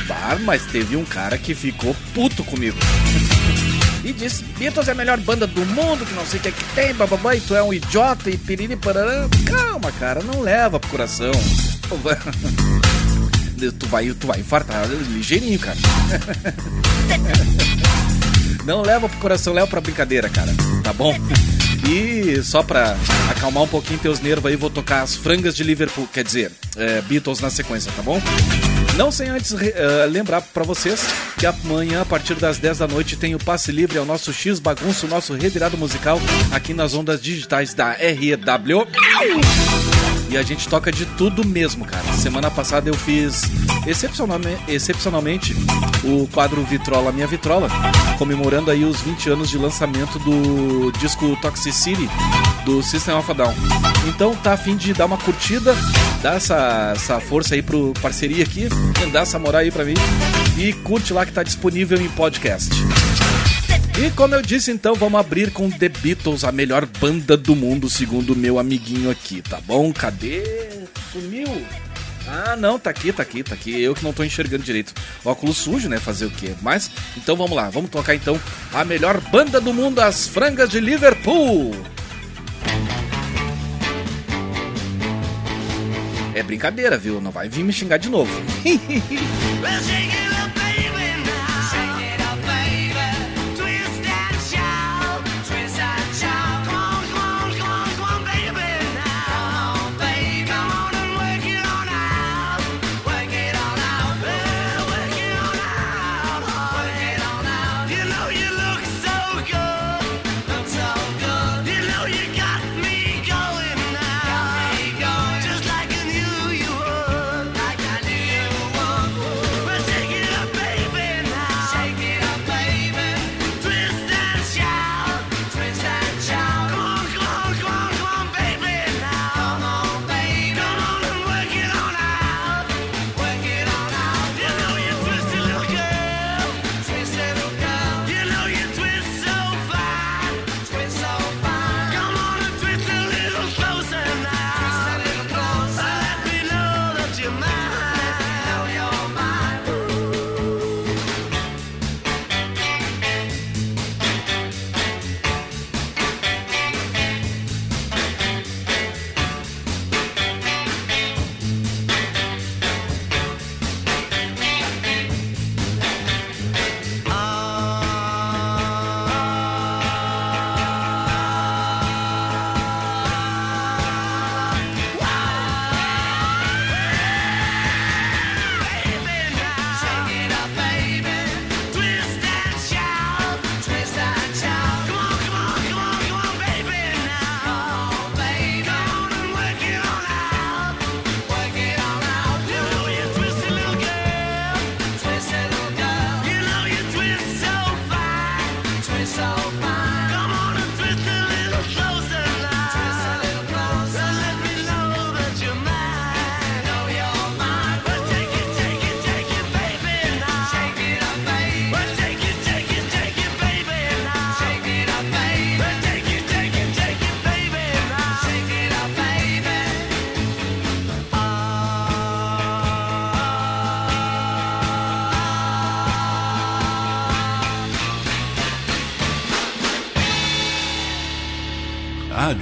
Bah, 0.07 0.38
mas 0.44 0.64
teve 0.66 0.96
um 0.96 1.05
cara 1.05 1.38
que 1.38 1.55
ficou 1.55 1.96
puto 2.14 2.44
comigo. 2.44 2.76
E 4.05 4.12
disse, 4.12 4.44
Beatles 4.59 4.88
é 4.88 4.92
a 4.92 4.94
melhor 4.94 5.18
banda 5.18 5.46
do 5.46 5.64
mundo, 5.64 6.05
que 6.05 6.12
não 6.12 6.26
sei 6.26 6.38
o 6.38 6.42
que 6.42 6.48
é 6.48 6.52
que 6.52 6.64
tem, 6.74 6.94
bababá, 6.94 7.35
e 7.35 7.40
tu 7.40 7.55
é 7.55 7.62
um 7.62 7.72
idiota 7.72 8.28
e 8.28 8.37
piriri 8.37 8.76
parará. 8.76 9.26
Calma, 9.46 9.90
cara, 9.92 10.22
não 10.22 10.40
leva 10.40 10.78
pro 10.78 10.90
coração. 10.90 11.33
Tu 13.78 13.87
vai, 13.87 14.12
tu 14.12 14.26
vai 14.26 14.40
infartar 14.40 14.88
ligeirinho, 14.88 15.57
cara. 15.57 15.78
Não 18.64 18.83
leva 18.83 19.09
pro 19.09 19.18
coração, 19.18 19.53
leva 19.53 19.66
pra 19.66 19.81
brincadeira, 19.81 20.29
cara. 20.29 20.53
Tá 20.83 20.92
bom? 20.92 21.14
E 21.88 22.40
só 22.42 22.62
pra 22.62 22.96
acalmar 23.31 23.64
um 23.64 23.68
pouquinho 23.68 23.98
teus 23.98 24.20
nervos 24.20 24.51
aí, 24.51 24.57
vou 24.57 24.70
tocar 24.70 25.03
as 25.03 25.16
frangas 25.16 25.57
de 25.57 25.64
Liverpool, 25.64 26.09
quer 26.12 26.22
dizer, 26.22 26.53
é, 26.77 27.01
Beatles 27.03 27.40
na 27.40 27.51
sequência, 27.51 27.90
tá 27.96 28.03
bom? 28.03 28.20
Não 28.96 29.11
sem 29.11 29.29
antes 29.29 29.53
eh, 29.53 30.07
lembrar 30.09 30.42
pra 30.42 30.62
vocês 30.64 31.07
que 31.38 31.46
amanhã, 31.46 32.03
a 32.03 32.05
partir 32.05 32.35
das 32.35 32.59
10 32.59 32.79
da 32.79 32.87
noite, 32.87 33.16
tem 33.16 33.35
o 33.35 33.38
passe 33.38 33.72
livre 33.72 33.98
ao 33.98 34.05
nosso 34.05 34.33
X 34.33 34.59
Bagunço, 34.59 35.09
nosso 35.09 35.33
revirado 35.33 35.79
musical, 35.79 36.20
aqui 36.53 36.75
nas 36.75 36.92
ondas 36.92 37.20
digitais 37.20 37.72
da 37.72 37.92
REW. 37.92 38.87
E 40.32 40.36
a 40.38 40.42
gente 40.42 40.66
toca 40.66 40.90
de 40.90 41.04
tudo 41.04 41.46
mesmo, 41.46 41.84
cara. 41.84 42.10
Semana 42.14 42.50
passada 42.50 42.88
eu 42.88 42.94
fiz 42.94 43.42
excepcionalmente, 43.86 44.62
excepcionalmente 44.66 45.54
o 46.02 46.26
quadro 46.32 46.64
Vitrola 46.64 47.12
Minha 47.12 47.26
Vitrola, 47.26 47.68
comemorando 48.16 48.70
aí 48.70 48.82
os 48.82 49.02
20 49.02 49.28
anos 49.28 49.50
de 49.50 49.58
lançamento 49.58 50.18
do 50.20 50.90
disco 50.92 51.36
Toxicity 51.42 52.08
do 52.64 52.82
System 52.82 53.14
of 53.14 53.30
a 53.30 53.34
Down. 53.34 53.54
Então 54.08 54.34
tá 54.34 54.54
a 54.54 54.56
fim 54.56 54.74
de 54.74 54.94
dar 54.94 55.04
uma 55.04 55.18
curtida, 55.18 55.76
dar 56.22 56.36
essa, 56.36 56.92
essa 56.96 57.20
força 57.20 57.54
aí 57.54 57.60
pro 57.60 57.92
parceria 58.00 58.42
aqui, 58.42 58.68
dar 59.12 59.20
essa 59.20 59.38
moral 59.38 59.60
aí 59.60 59.70
pra 59.70 59.84
mim 59.84 59.94
e 60.56 60.72
curte 60.72 61.12
lá 61.12 61.26
que 61.26 61.32
tá 61.32 61.42
disponível 61.42 62.00
em 62.00 62.08
podcast. 62.08 62.70
E 63.98 64.11
como 64.12 64.35
eu 64.35 64.42
disse, 64.42 64.70
então, 64.70 64.94
vamos 64.94 65.20
abrir 65.20 65.52
com 65.52 65.70
The 65.70 65.88
Beatles, 65.88 66.44
a 66.44 66.50
melhor 66.50 66.87
banda 66.87 67.37
do 67.37 67.55
mundo, 67.55 67.90
segundo 67.90 68.35
meu 68.35 68.59
amiguinho 68.59 69.11
aqui, 69.11 69.42
tá 69.42 69.61
bom? 69.61 69.92
Cadê? 69.92 70.42
Sumiu? 71.12 71.46
Ah, 72.26 72.57
não, 72.57 72.78
tá 72.78 72.90
aqui, 72.90 73.12
tá 73.12 73.22
aqui, 73.22 73.42
tá 73.42 73.55
aqui. 73.55 73.81
Eu 73.81 73.94
que 73.94 74.02
não 74.02 74.12
tô 74.12 74.24
enxergando 74.24 74.64
direito. 74.64 74.94
Óculos 75.24 75.59
sujo, 75.59 75.88
né? 75.88 75.98
Fazer 75.98 76.26
o 76.26 76.31
quê? 76.31 76.55
Mas, 76.62 76.90
então 77.16 77.37
vamos 77.37 77.57
lá, 77.57 77.68
vamos 77.68 77.90
tocar 77.90 78.14
então 78.14 78.40
a 78.72 78.85
melhor 78.85 79.20
banda 79.20 79.61
do 79.61 79.74
mundo, 79.74 80.00
as 80.00 80.26
Frangas 80.26 80.70
de 80.70 80.81
Liverpool. 80.81 81.74
É 86.35 86.42
brincadeira, 86.42 86.96
viu? 86.96 87.20
Não 87.20 87.31
vai 87.31 87.48
vir 87.48 87.62
me 87.62 87.72
xingar 87.72 87.98
de 87.98 88.09
novo. 88.09 88.33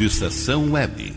Rádio 0.00 0.06
Estação 0.06 0.72
Web. 0.72 1.14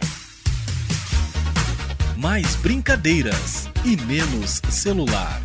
Mais 2.18 2.54
brincadeiras 2.58 3.70
e 3.86 3.96
menos 3.96 4.62
celular. 4.70 5.43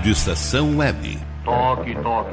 Rádio 0.00 0.12
Estação 0.12 0.78
Web. 0.78 1.18
Toque, 1.44 1.94
toque 1.96 2.29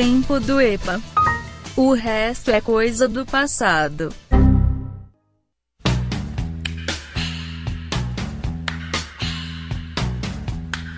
tempo 0.00 0.40
do 0.40 0.58
EPA. 0.58 0.98
O 1.76 1.92
resto 1.92 2.50
é 2.50 2.58
coisa 2.62 3.06
do 3.06 3.26
passado. 3.26 4.10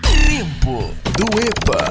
Tempo 0.03 0.93
do 1.17 1.25
EPA. 1.41 1.83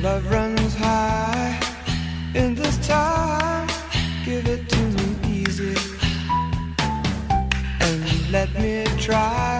Love 0.00 0.28
runs 0.30 0.74
high 0.76 1.60
in 2.36 2.54
this 2.54 2.78
time. 2.86 3.66
Give 4.24 4.46
it 4.46 4.66
to 4.68 4.78
me 4.78 5.42
easy 5.42 5.74
and 7.80 8.30
let 8.30 8.48
me 8.54 8.84
try. 8.96 9.59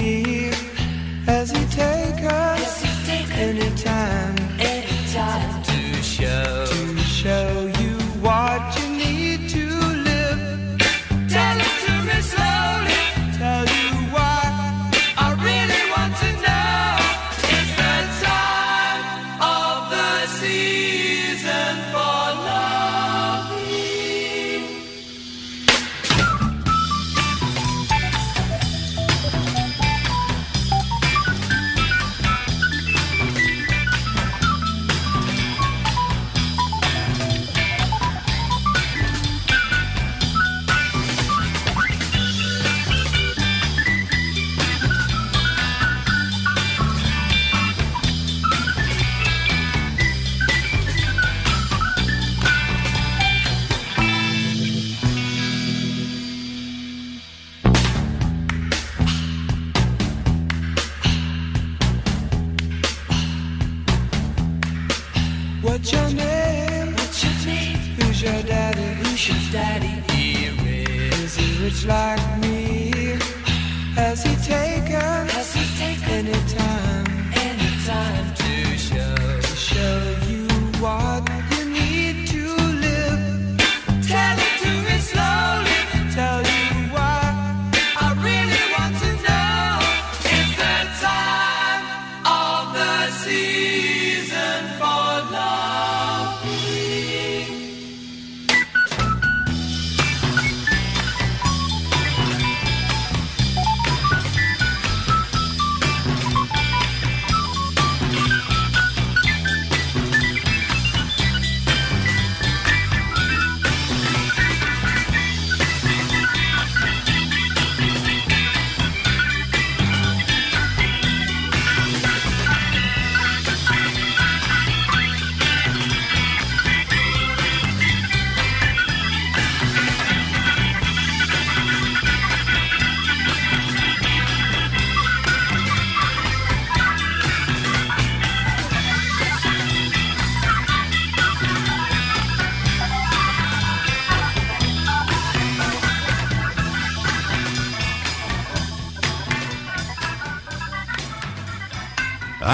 anytime, 3.41 4.37
anytime. 4.59 5.63
To 5.63 6.03
show, 6.03 6.65
to 6.67 6.97
show. 6.99 7.60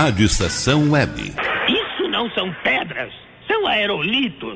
Rádio 0.08 0.26
Estação 0.26 0.92
Web. 0.92 1.22
Isso 1.68 2.08
não 2.08 2.32
são 2.32 2.56
pedras, 2.64 3.12
são 3.46 3.68
aerolitos. 3.68 4.47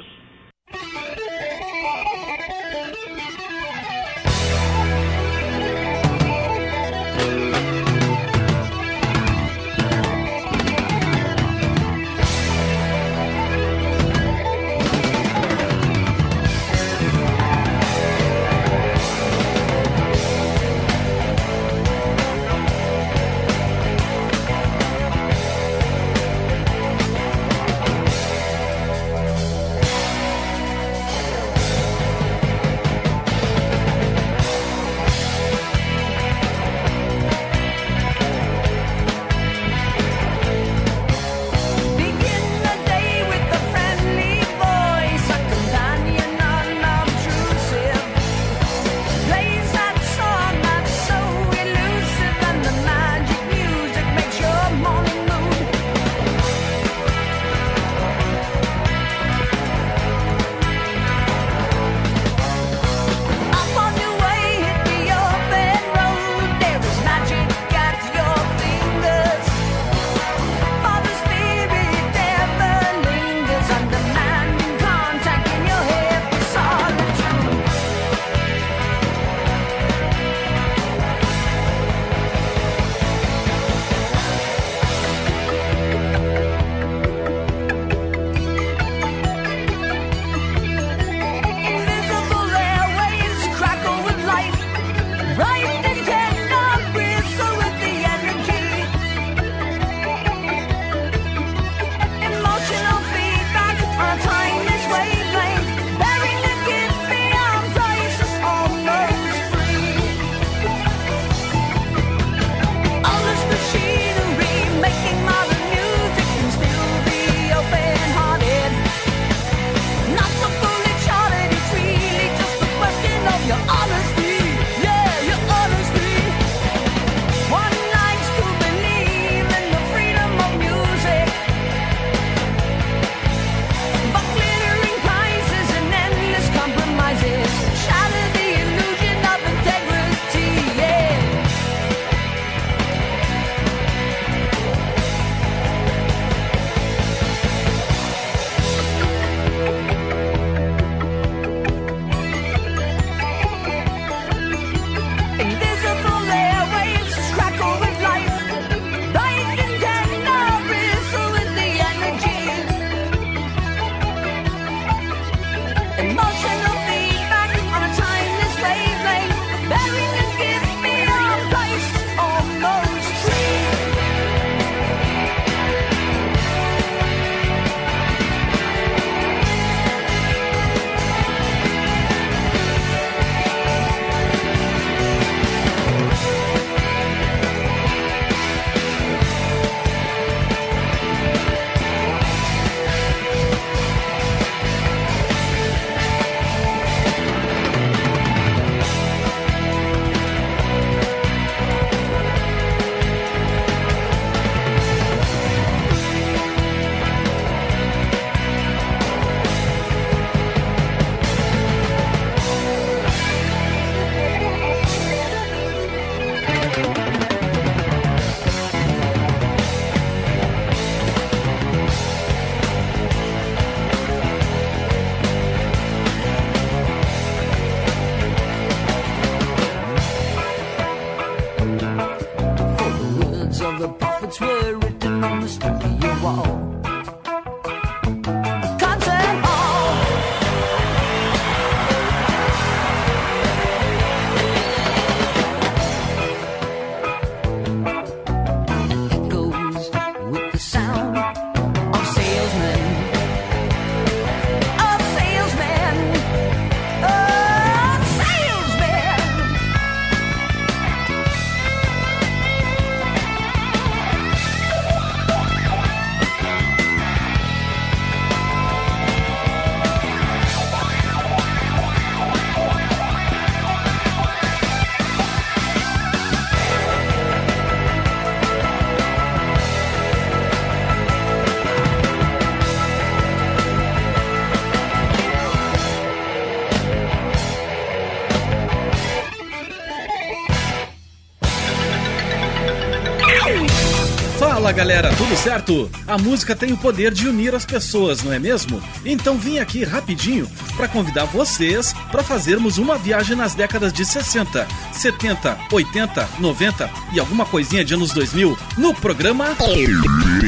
Tudo 295.32 295.38
certo? 295.38 295.92
A 296.08 296.18
música 296.18 296.56
tem 296.56 296.74
o 296.74 296.78
poder 296.78 297.14
de 297.14 297.28
unir 297.28 297.56
as 297.56 297.66
pessoas, 297.66 298.22
não 298.22 298.34
é 298.34 298.40
mesmo? 298.40 298.82
Então 299.06 299.38
vim 299.38 299.60
aqui 299.60 299.84
rapidinho 299.84 300.50
para 300.76 300.90
convidar 300.90 301.26
vocês 301.26 301.94
para 302.12 302.22
fazermos 302.22 302.78
uma 302.78 302.98
viagem 302.98 303.36
nas 303.36 303.56
décadas 303.56 303.94
de 303.94 304.06
60, 304.06 304.68
70, 304.92 305.58
80, 305.72 306.30
90 306.40 306.90
e 307.14 307.20
alguma 307.20 307.46
coisinha 307.46 307.86
de 307.86 307.94
anos 307.94 308.12
2000 308.12 308.58
no 308.78 308.94
programa 308.94 309.56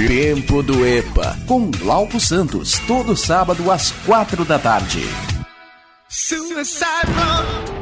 Tempo 0.08 0.62
do 0.62 0.86
EPA, 0.86 1.38
com 1.48 1.72
Glauco 1.72 2.20
Santos, 2.20 2.78
todo 2.86 3.16
sábado 3.16 3.72
às 3.72 3.92
quatro 4.06 4.44
da 4.44 4.60
tarde. 4.60 5.02
Suicide 6.10 7.73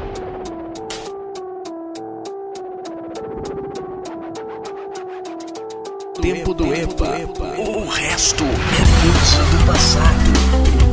Tempo 6.22 6.54
do 6.54 6.72
EPA. 6.72 7.18
O 7.58 7.88
resto 7.88 8.44
é 8.44 9.02
coisa 9.02 9.42
do 9.50 9.66
passado. 9.66 10.91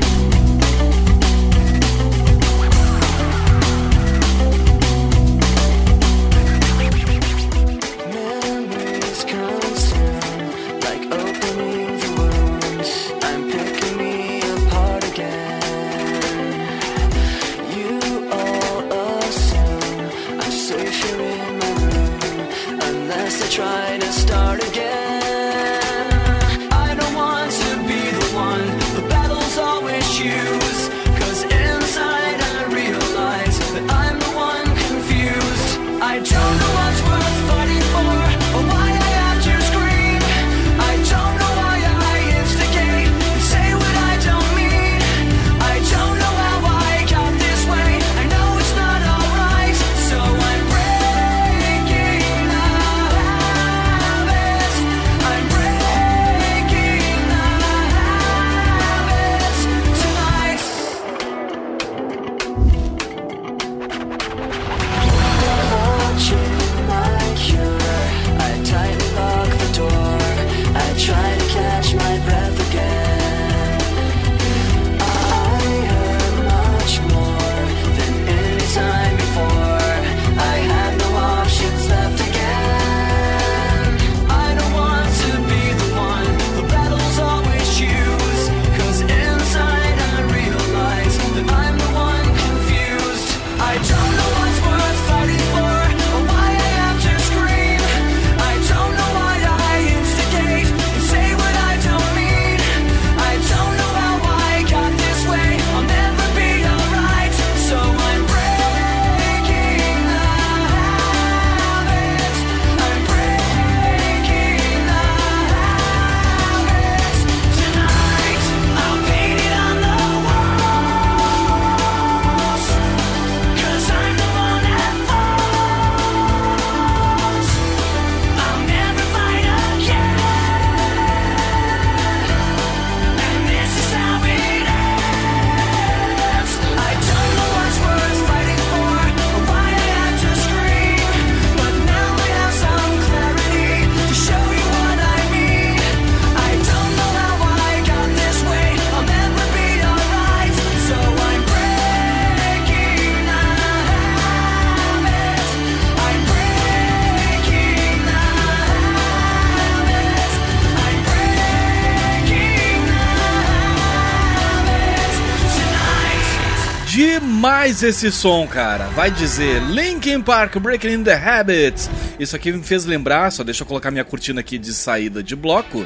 Demais 167.79 167.95
esse 167.95 168.11
som, 168.11 168.45
cara. 168.45 168.87
Vai 168.87 169.09
dizer 169.09 169.61
Linkin 169.69 170.21
Park 170.21 170.57
Breaking 170.57 170.95
in 170.95 171.03
the 171.03 171.13
Habits. 171.13 171.89
Isso 172.19 172.35
aqui 172.35 172.51
me 172.51 172.61
fez 172.61 172.83
lembrar, 172.83 173.31
só 173.31 173.41
deixa 173.41 173.63
eu 173.63 173.67
colocar 173.67 173.89
minha 173.89 174.03
cortina 174.03 174.41
aqui 174.41 174.57
de 174.57 174.73
saída 174.73 175.23
de 175.23 175.33
bloco. 175.33 175.85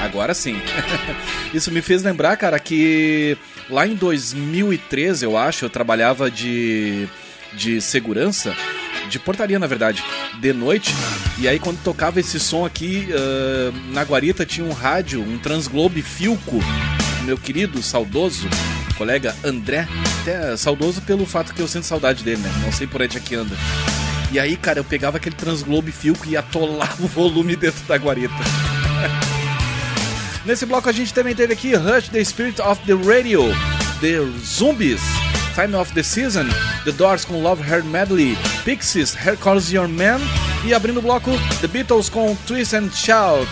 Agora 0.00 0.32
sim. 0.32 0.56
Isso 1.52 1.70
me 1.70 1.82
fez 1.82 2.02
lembrar, 2.02 2.38
cara, 2.38 2.58
que 2.58 3.36
lá 3.68 3.86
em 3.86 3.94
2013, 3.94 5.26
eu 5.26 5.36
acho, 5.36 5.66
eu 5.66 5.70
trabalhava 5.70 6.30
de 6.30 7.06
de 7.52 7.80
segurança, 7.80 8.54
de 9.08 9.18
portaria 9.18 9.58
na 9.58 9.66
verdade, 9.66 10.02
de 10.40 10.52
noite. 10.54 10.94
E 11.38 11.46
aí 11.46 11.58
quando 11.58 11.82
tocava 11.82 12.18
esse 12.18 12.40
som 12.40 12.64
aqui, 12.64 13.08
ah, 13.12 13.72
na 13.92 14.02
guarita 14.02 14.46
tinha 14.46 14.66
um 14.66 14.72
rádio, 14.72 15.20
um 15.20 15.36
Transglobe 15.36 16.00
Filco, 16.00 16.60
meu 17.24 17.36
querido, 17.36 17.82
saudoso 17.82 18.48
colega 18.96 19.34
André, 19.44 19.86
até 20.22 20.56
saudoso 20.56 21.00
pelo 21.02 21.26
fato 21.26 21.54
que 21.54 21.60
eu 21.60 21.68
sinto 21.68 21.86
saudade 21.86 22.24
dele, 22.24 22.40
né? 22.40 22.52
Não 22.62 22.72
sei 22.72 22.86
por 22.86 23.02
onde 23.02 23.16
é 23.16 23.20
que 23.20 23.34
anda. 23.34 23.54
E 24.32 24.38
aí, 24.38 24.56
cara, 24.56 24.80
eu 24.80 24.84
pegava 24.84 25.16
aquele 25.16 25.36
Transglobe 25.36 25.92
Filco 25.92 26.26
e 26.26 26.36
atolava 26.36 26.96
o 27.04 27.06
volume 27.06 27.56
dentro 27.56 27.84
da 27.86 27.96
guarita. 27.96 28.34
Nesse 30.44 30.64
bloco 30.64 30.88
a 30.88 30.92
gente 30.92 31.12
também 31.12 31.34
teve 31.34 31.52
aqui 31.52 31.74
Rush 31.74 32.08
the 32.08 32.22
Spirit 32.24 32.60
of 32.62 32.80
the 32.86 32.92
Radio, 32.92 33.42
The 34.00 34.18
Zombies, 34.44 35.00
Time 35.54 35.74
of 35.74 35.92
the 35.92 36.02
Season, 36.02 36.46
The 36.84 36.92
Doors 36.92 37.24
com 37.24 37.42
Love 37.42 37.62
Her 37.68 37.84
Medley, 37.84 38.36
Pixies, 38.64 39.16
Here 39.16 39.36
Calls 39.36 39.72
Your 39.72 39.88
Man 39.88 40.20
e 40.64 40.72
abrindo 40.72 40.98
o 40.98 41.02
bloco 41.02 41.32
The 41.60 41.66
Beatles 41.66 42.08
com 42.08 42.36
Twist 42.46 42.76
and 42.76 42.90
Shout. 42.92 43.48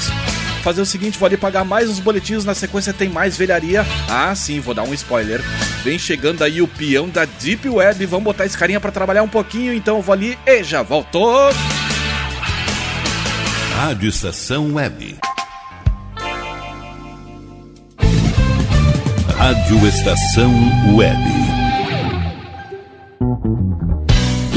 Fazer 0.65 0.81
o 0.81 0.87
seguinte, 0.87 1.19
vou 1.19 1.27
ali 1.27 1.37
pagar 1.37 1.63
mais 1.63 1.91
uns 1.91 2.01
boletins, 2.01 2.43
na 2.43 2.55
sequência 2.55 2.91
tem 2.91 3.07
mais 3.07 3.37
velharia. 3.37 3.85
Ah, 4.09 4.35
sim, 4.35 4.61
vou 4.61 4.73
dar 4.73 4.83
um 4.85 4.95
spoiler. 4.95 5.43
Vem 5.85 5.99
chegando 5.99 6.43
aí 6.43 6.63
o 6.63 6.67
peão 6.67 7.07
da 7.07 7.27
Deep 7.27 7.69
Web, 7.69 8.07
vamos 8.07 8.25
botar 8.25 8.47
esse 8.47 8.57
carinha 8.57 8.81
pra 8.81 8.91
trabalhar 8.91 9.23
um 9.23 9.29
pouquinho, 9.29 9.75
então 9.75 10.01
vou 10.01 10.15
ali 10.15 10.39
e 10.47 10.65
já 10.65 10.81
volto. 10.83 11.21
Rádio 13.77 14.09
Estação 14.09 14.73
Web. 14.73 15.19
Rádio 19.37 19.87
Estação 19.87 20.97
Web. 20.97 21.44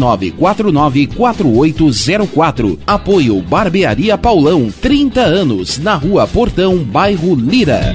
51999494804. 0.00 2.78
Apoio 2.86 3.42
Barbearia 3.42 4.16
Paulão, 4.16 4.72
30 4.80 5.20
anos, 5.20 5.76
na 5.78 5.94
Rua 5.94 6.26
Portão, 6.26 6.78
bairro 6.78 7.34
Lira. 7.34 7.94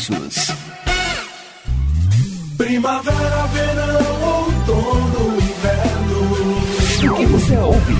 Primavera, 2.57 3.47
verão, 3.53 4.23
outono, 4.23 5.37
inverno. 5.37 7.11
O 7.11 7.15
que 7.15 7.25
você 7.27 7.57
ouve? 7.57 7.93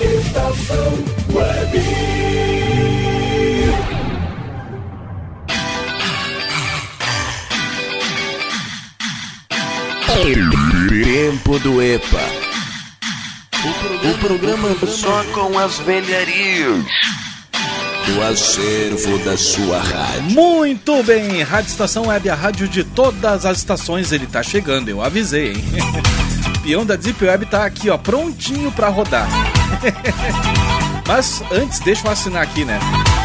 Estação 0.00 0.92
Web. 1.32 1.80
Tempo 10.88 11.58
do 11.60 11.80
EPA. 11.80 12.18
O 14.04 14.18
programa 14.18 14.76
só 14.86 15.24
com 15.32 15.58
as 15.58 15.78
velharias 15.78 16.84
do 18.14 18.22
acervo 18.22 19.18
da 19.18 19.36
sua 19.36 19.78
rádio. 19.78 20.32
Muito 20.32 21.02
bem, 21.04 21.42
Rádio 21.42 21.70
Estação 21.70 22.08
Web, 22.08 22.28
a 22.28 22.34
rádio 22.34 22.66
de 22.66 22.82
todas 22.82 23.46
as 23.46 23.58
estações, 23.58 24.10
ele 24.10 24.26
tá 24.26 24.42
chegando, 24.42 24.88
eu 24.88 25.00
avisei, 25.00 25.52
hein? 25.52 25.64
Peão 26.62 26.84
da 26.84 26.96
Deep 26.96 27.24
Web 27.24 27.46
tá 27.46 27.64
aqui, 27.64 27.88
ó, 27.88 27.96
prontinho 27.96 28.72
pra 28.72 28.88
rodar. 28.88 29.28
Mas 31.06 31.42
antes, 31.52 31.78
deixa 31.80 32.06
eu 32.06 32.10
assinar 32.10 32.42
aqui, 32.42 32.64
né? 32.64 32.78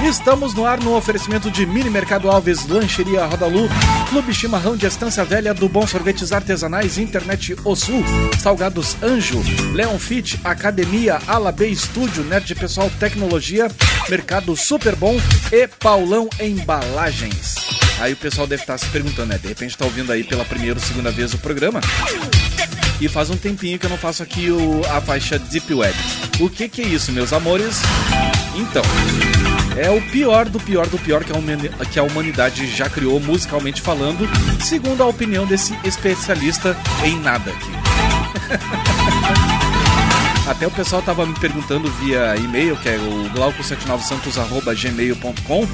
Estamos 0.06 0.54
no 0.54 0.68
ar 0.68 0.80
no 0.80 0.96
oferecimento 0.96 1.50
de 1.50 1.66
Mini 1.66 1.90
Mercado 1.90 2.30
Alves, 2.30 2.68
Lancheria 2.68 3.26
Rodalu, 3.26 3.68
Clube 4.08 4.36
Chimarrão 4.36 4.78
de 4.78 4.86
Estância 4.86 5.26
Velha, 5.26 5.52
do 5.52 5.68
Bom 5.68 5.88
Sorvetes 5.88 6.32
Artesanais, 6.32 7.00
Internet 7.00 7.56
O 7.66 7.76
Sul, 7.76 8.04
Salgados 8.38 8.96
Anjo, 9.02 9.42
Leon 9.74 9.98
Fit, 9.98 10.40
Academia, 10.44 11.20
Ala 11.26 11.52
B 11.52 11.70
Estúdio, 11.70 12.24
Nerd 12.24 12.54
Pessoal 12.54 12.92
Tecnologia, 13.00 13.68
Mercado 14.08 14.56
Super 14.56 14.96
Bom 14.96 15.20
e 15.52 15.68
Paulão 15.68 16.30
Embalagens. 16.40 17.56
Aí 18.00 18.14
o 18.14 18.18
pessoal 18.18 18.46
deve 18.46 18.62
estar 18.62 18.78
se 18.78 18.86
perguntando, 18.90 19.30
né? 19.30 19.40
De 19.40 19.48
repente 19.48 19.76
tá 19.76 19.86
ouvindo 19.86 20.12
aí 20.12 20.24
pela 20.24 20.46
primeira 20.46 20.80
ou 20.80 20.86
segunda 20.86 21.10
vez 21.10 21.34
o 21.34 21.40
programa. 21.40 21.82
E 23.02 23.10
faz 23.10 23.32
um 23.32 23.38
tempinho 23.38 23.80
que 23.80 23.88
eu 23.88 23.90
não 23.90 23.98
faço 23.98 24.22
aqui 24.22 24.52
o, 24.52 24.82
a 24.96 25.02
faixa 25.02 25.40
Deep 25.40 25.74
Web. 25.74 25.98
O 26.40 26.48
que 26.48 26.70
que 26.70 26.84
é 26.84 26.86
isso, 26.86 27.12
meus 27.12 27.34
amores? 27.34 27.80
Então, 28.56 28.84
é 29.78 29.90
o 29.90 30.02
pior 30.10 30.50
do 30.50 30.60
pior 30.60 30.88
do 30.88 30.98
pior 30.98 31.24
que 31.24 31.32
a, 32.00 32.04
humanidade 32.04 32.68
já 32.68 32.90
criou 32.90 33.18
musicalmente 33.20 33.82
falando, 33.82 34.28
segundo 34.64 35.04
a 35.04 35.06
opinião 35.06 35.46
desse 35.46 35.78
especialista 35.84 36.76
em 37.04 37.20
nada 37.20 37.52
aqui. 37.52 37.72
Até 40.48 40.66
o 40.68 40.72
pessoal 40.72 41.02
tava 41.02 41.26
me 41.26 41.34
perguntando 41.40 41.92
via 41.94 42.36
e-mail, 42.38 42.78
que 42.78 42.88
é 42.88 42.98
o 42.98 43.28
glauco79santos.gmail.com. 43.32 45.68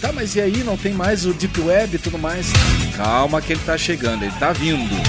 Tá, 0.00 0.12
mas 0.12 0.36
e 0.36 0.42
aí, 0.42 0.62
não 0.62 0.76
tem 0.76 0.92
mais 0.92 1.24
o 1.24 1.32
Deep 1.32 1.58
Web 1.60 1.96
e 1.96 1.98
tudo 1.98 2.18
mais? 2.18 2.52
Calma 2.94 3.40
que 3.40 3.54
ele 3.54 3.62
tá 3.64 3.78
chegando, 3.78 4.24
ele 4.24 4.34
tá 4.38 4.52
vindo. 4.52 4.94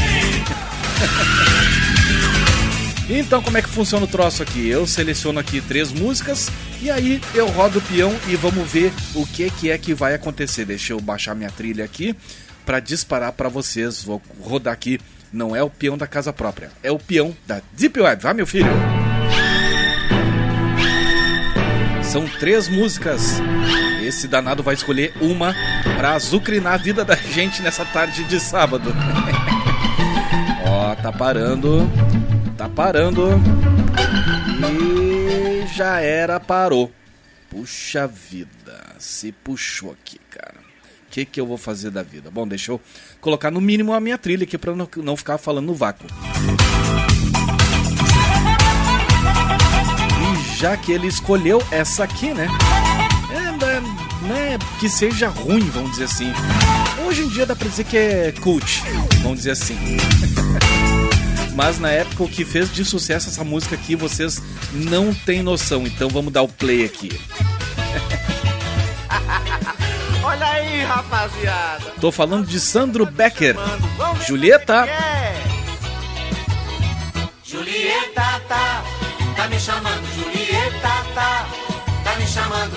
Então, 3.16 3.44
como 3.44 3.56
é 3.56 3.62
que 3.62 3.70
funciona 3.70 4.06
o 4.06 4.08
troço 4.08 4.42
aqui? 4.42 4.68
Eu 4.68 4.88
seleciono 4.88 5.40
aqui 5.40 5.62
três 5.62 5.92
músicas 5.92 6.50
e 6.82 6.90
aí 6.90 7.22
eu 7.36 7.48
rodo 7.48 7.78
o 7.78 7.82
peão 7.84 8.12
e 8.28 8.36
vamos 8.36 8.72
ver 8.72 8.92
o 9.14 9.24
que 9.24 9.52
que 9.52 9.70
é 9.70 9.78
que 9.78 9.94
vai 9.94 10.16
acontecer. 10.16 10.66
Deixa 10.66 10.94
eu 10.94 11.00
baixar 11.00 11.36
minha 11.36 11.52
trilha 11.52 11.86
aqui 11.86 12.16
para 12.66 12.80
disparar 12.80 13.32
para 13.34 13.50
vocês. 13.50 14.04
Vou 14.04 14.20
rodar 14.42 14.74
aqui. 14.74 15.00
Não 15.32 15.56
é 15.56 15.62
o 15.62 15.70
peão 15.70 15.96
da 15.96 16.08
casa 16.08 16.34
própria, 16.34 16.72
é 16.82 16.92
o 16.92 16.98
peão 16.98 17.36
da 17.46 17.62
Deep 17.74 18.00
Web. 18.02 18.24
Vai, 18.24 18.34
meu 18.34 18.48
filho. 18.48 18.72
São 22.02 22.28
três 22.40 22.68
músicas. 22.68 23.40
Esse 24.04 24.28
danado 24.28 24.64
vai 24.64 24.74
escolher 24.74 25.14
uma 25.22 25.54
pra 25.98 26.14
azucrinar 26.14 26.74
a 26.74 26.78
vida 26.78 27.06
da 27.06 27.16
gente 27.16 27.62
nessa 27.62 27.86
tarde 27.86 28.24
de 28.24 28.40
sábado. 28.40 28.92
Ó, 30.66 30.96
tá 30.96 31.12
parando. 31.12 31.88
Tá 32.58 32.70
parando. 32.70 33.30
E 34.70 35.66
já 35.76 36.00
era, 36.00 36.40
parou. 36.40 36.92
Puxa 37.50 38.08
vida, 38.08 38.96
se 39.00 39.32
puxou 39.32 39.92
aqui, 39.92 40.20
cara. 40.30 40.56
O 41.08 41.12
que, 41.12 41.26
que 41.26 41.40
eu 41.40 41.46
vou 41.46 41.58
fazer 41.58 41.92
da 41.92 42.02
vida? 42.02 42.32
Bom, 42.32 42.48
deixa 42.48 42.72
eu 42.72 42.82
colocar 43.22 43.52
no 43.52 43.62
mínimo 43.62 43.94
a 43.94 44.00
minha 44.00 44.18
trilha 44.18 44.44
aqui 44.44 44.58
pra 44.58 44.76
não, 44.76 44.90
não 44.98 45.16
ficar 45.16 45.38
falando 45.38 45.68
no 45.68 45.76
vácuo. 45.76 46.08
E 50.20 50.58
já 50.58 50.76
que 50.76 50.92
ele 50.92 51.08
escolheu 51.08 51.62
essa 51.70 52.04
aqui, 52.04 52.34
né? 52.34 52.48
É, 53.32 53.66
é, 53.66 53.80
não 54.28 54.36
é 54.36 54.58
que 54.80 54.90
seja 54.90 55.28
ruim, 55.28 55.70
vamos 55.70 55.92
dizer 55.92 56.06
assim. 56.06 56.32
Hoje 57.06 57.24
em 57.24 57.28
dia 57.30 57.46
dá 57.46 57.56
pra 57.56 57.68
dizer 57.68 57.84
que 57.84 57.98
é 57.98 58.32
cult, 58.42 58.82
vamos 59.22 59.40
dizer 59.40 59.52
assim. 59.52 59.78
Mas 61.56 61.80
na 61.80 61.90
época 61.90 62.24
o 62.24 62.30
que 62.30 62.44
fez 62.44 62.74
de 62.74 62.84
sucesso 62.84 63.30
essa 63.30 63.44
música 63.44 63.76
aqui, 63.76 63.96
vocês 63.96 64.42
não 64.72 65.14
têm 65.14 65.44
noção. 65.44 65.86
Então 65.86 66.10
vamos 66.10 66.34
dar 66.34 66.42
o 66.42 66.48
play 66.48 66.86
aqui. 66.86 67.10
Olha 70.24 70.48
aí, 70.48 70.82
rapaziada. 70.84 71.94
Tô 72.00 72.12
falando 72.12 72.48
de 72.48 72.60
Sandro 72.60 73.06
Becker. 73.06 73.56
Julieta. 74.26 74.88
Julieta, 77.44 78.42
tá, 78.48 78.84
tá 79.36 79.48
me 79.48 79.60
chamando. 79.60 80.08
Julieta, 80.16 80.90
tá, 81.14 81.48
tá 82.04 82.16
me 82.16 82.26
chamando. 82.26 82.74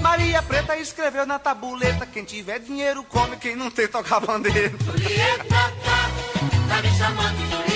Maria 0.00 0.42
Preta 0.42 0.76
escreveu 0.76 1.24
na 1.26 1.38
tabuleta: 1.38 2.04
quem 2.06 2.24
tiver 2.24 2.58
dinheiro 2.58 3.04
come, 3.04 3.36
quem 3.36 3.54
não 3.54 3.70
tem 3.70 3.86
toca 3.86 4.18
bandeira. 4.18 4.72
Julieta, 4.84 5.44
tá, 5.44 5.70
tá 6.68 6.82
me 6.82 6.90
chamando. 6.96 7.36
Julieta, 7.36 7.62
tá, 7.62 7.67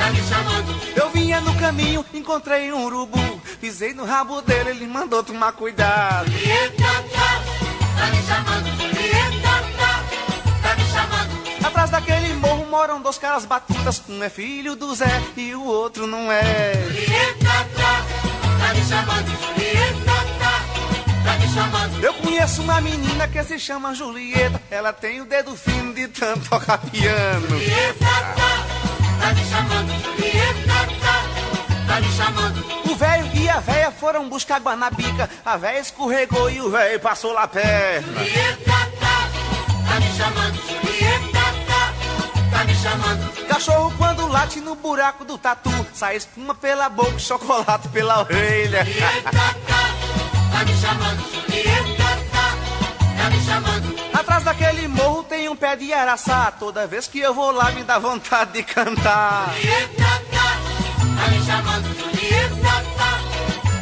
tá 0.00 0.10
me 0.10 0.22
chamando. 0.22 0.80
Eu 0.96 1.10
vinha 1.10 1.40
no 1.40 1.54
caminho, 1.56 2.04
encontrei 2.14 2.72
um 2.72 2.84
urubu. 2.84 3.40
Pisei 3.60 3.92
no 3.92 4.04
rabo 4.04 4.40
dele, 4.40 4.70
ele 4.70 4.86
mandou 4.86 5.22
tomar 5.22 5.52
cuidado. 5.52 6.30
Julieta, 6.30 6.82
tá, 7.12 8.06
me 8.10 8.22
chamando. 8.22 8.66
Julieta, 8.76 9.52
tá, 10.62 10.76
me 10.76 10.84
chamando. 10.84 11.66
Atrás 11.66 11.90
daquele 11.90 12.32
morro 12.34 12.66
moram 12.66 13.02
dois 13.02 13.18
caras 13.18 13.44
batutas. 13.44 14.02
Um 14.08 14.22
é 14.22 14.30
filho 14.30 14.74
do 14.74 14.94
Zé 14.94 15.22
e 15.36 15.54
o 15.54 15.62
outro 15.62 16.06
não 16.06 16.32
é. 16.32 16.72
Julieta, 16.88 17.68
tá, 17.76 18.74
me 18.74 18.84
chamando. 18.84 19.28
Julieta, 19.28 20.12
tá, 20.38 20.64
tá 21.24 21.38
me 21.38 21.48
chamando. 21.52 22.02
Eu 22.02 22.14
conheço 22.14 22.62
uma 22.62 22.80
menina 22.80 23.28
que 23.28 23.42
se 23.44 23.58
chama 23.58 23.94
Julieta. 23.94 24.60
Ela 24.70 24.94
tem 24.94 25.20
o 25.20 25.26
dedo 25.26 25.54
fino 25.54 25.92
de 25.92 26.08
tanto 26.08 26.48
tocar 26.48 26.78
piano. 26.78 27.46
Julieta, 27.46 28.06
tá, 28.06 28.69
tá 29.20 29.34
me 29.34 29.44
chamando. 29.44 29.92
Julieta, 30.02 30.72
tá, 31.00 31.24
tá 31.86 32.00
me 32.00 32.12
chamando. 32.12 32.90
O 32.90 32.94
velho 32.96 33.30
e 33.34 33.48
a 33.48 33.60
véia 33.60 33.90
foram 33.90 34.28
buscar 34.28 34.56
água 34.56 34.74
na 34.74 34.90
bica. 34.90 35.28
A 35.44 35.56
véia 35.56 35.80
escorregou 35.80 36.50
e 36.50 36.60
o 36.60 36.70
velho 36.70 37.00
passou 37.00 37.32
lá 37.32 37.46
perto. 37.46 38.06
Julieta, 38.06 38.72
tá, 38.98 39.28
tá 39.88 40.00
me 40.00 40.12
chamando. 40.16 40.56
Julieta, 40.56 41.40
tá, 41.66 41.92
tá 42.50 42.64
me 42.64 42.74
chamando. 42.74 43.46
Cachorro 43.46 43.94
quando 43.98 44.26
late 44.28 44.60
no 44.60 44.74
buraco 44.74 45.24
do 45.24 45.36
tatu. 45.38 45.70
Sai 45.92 46.16
espuma 46.16 46.54
pela 46.54 46.88
boca 46.88 47.16
e 47.16 47.20
chocolate 47.20 47.88
pela 47.88 48.20
orelha. 48.20 48.84
Julieta, 48.84 49.30
tá, 49.30 49.54
tá 50.52 50.64
me 50.64 50.74
chamando. 50.76 51.20
Julieta, 51.30 52.18
tá, 52.32 53.22
tá 53.22 53.30
me 53.30 53.44
chamando. 53.44 54.09
Atrás 54.30 54.44
daquele 54.44 54.86
morro 54.86 55.24
tem 55.24 55.48
um 55.48 55.56
pé 55.56 55.74
de 55.74 55.92
araçá. 55.92 56.52
Toda 56.52 56.86
vez 56.86 57.08
que 57.08 57.18
eu 57.18 57.34
vou 57.34 57.50
lá 57.50 57.72
me 57.72 57.82
dá 57.82 57.98
vontade 57.98 58.52
de 58.52 58.62
cantar. 58.62 59.52
Julieta, 59.56 60.22
tá, 60.30 61.28
me 61.28 61.42
chamando. 61.44 61.98
Julieta, 61.98 62.84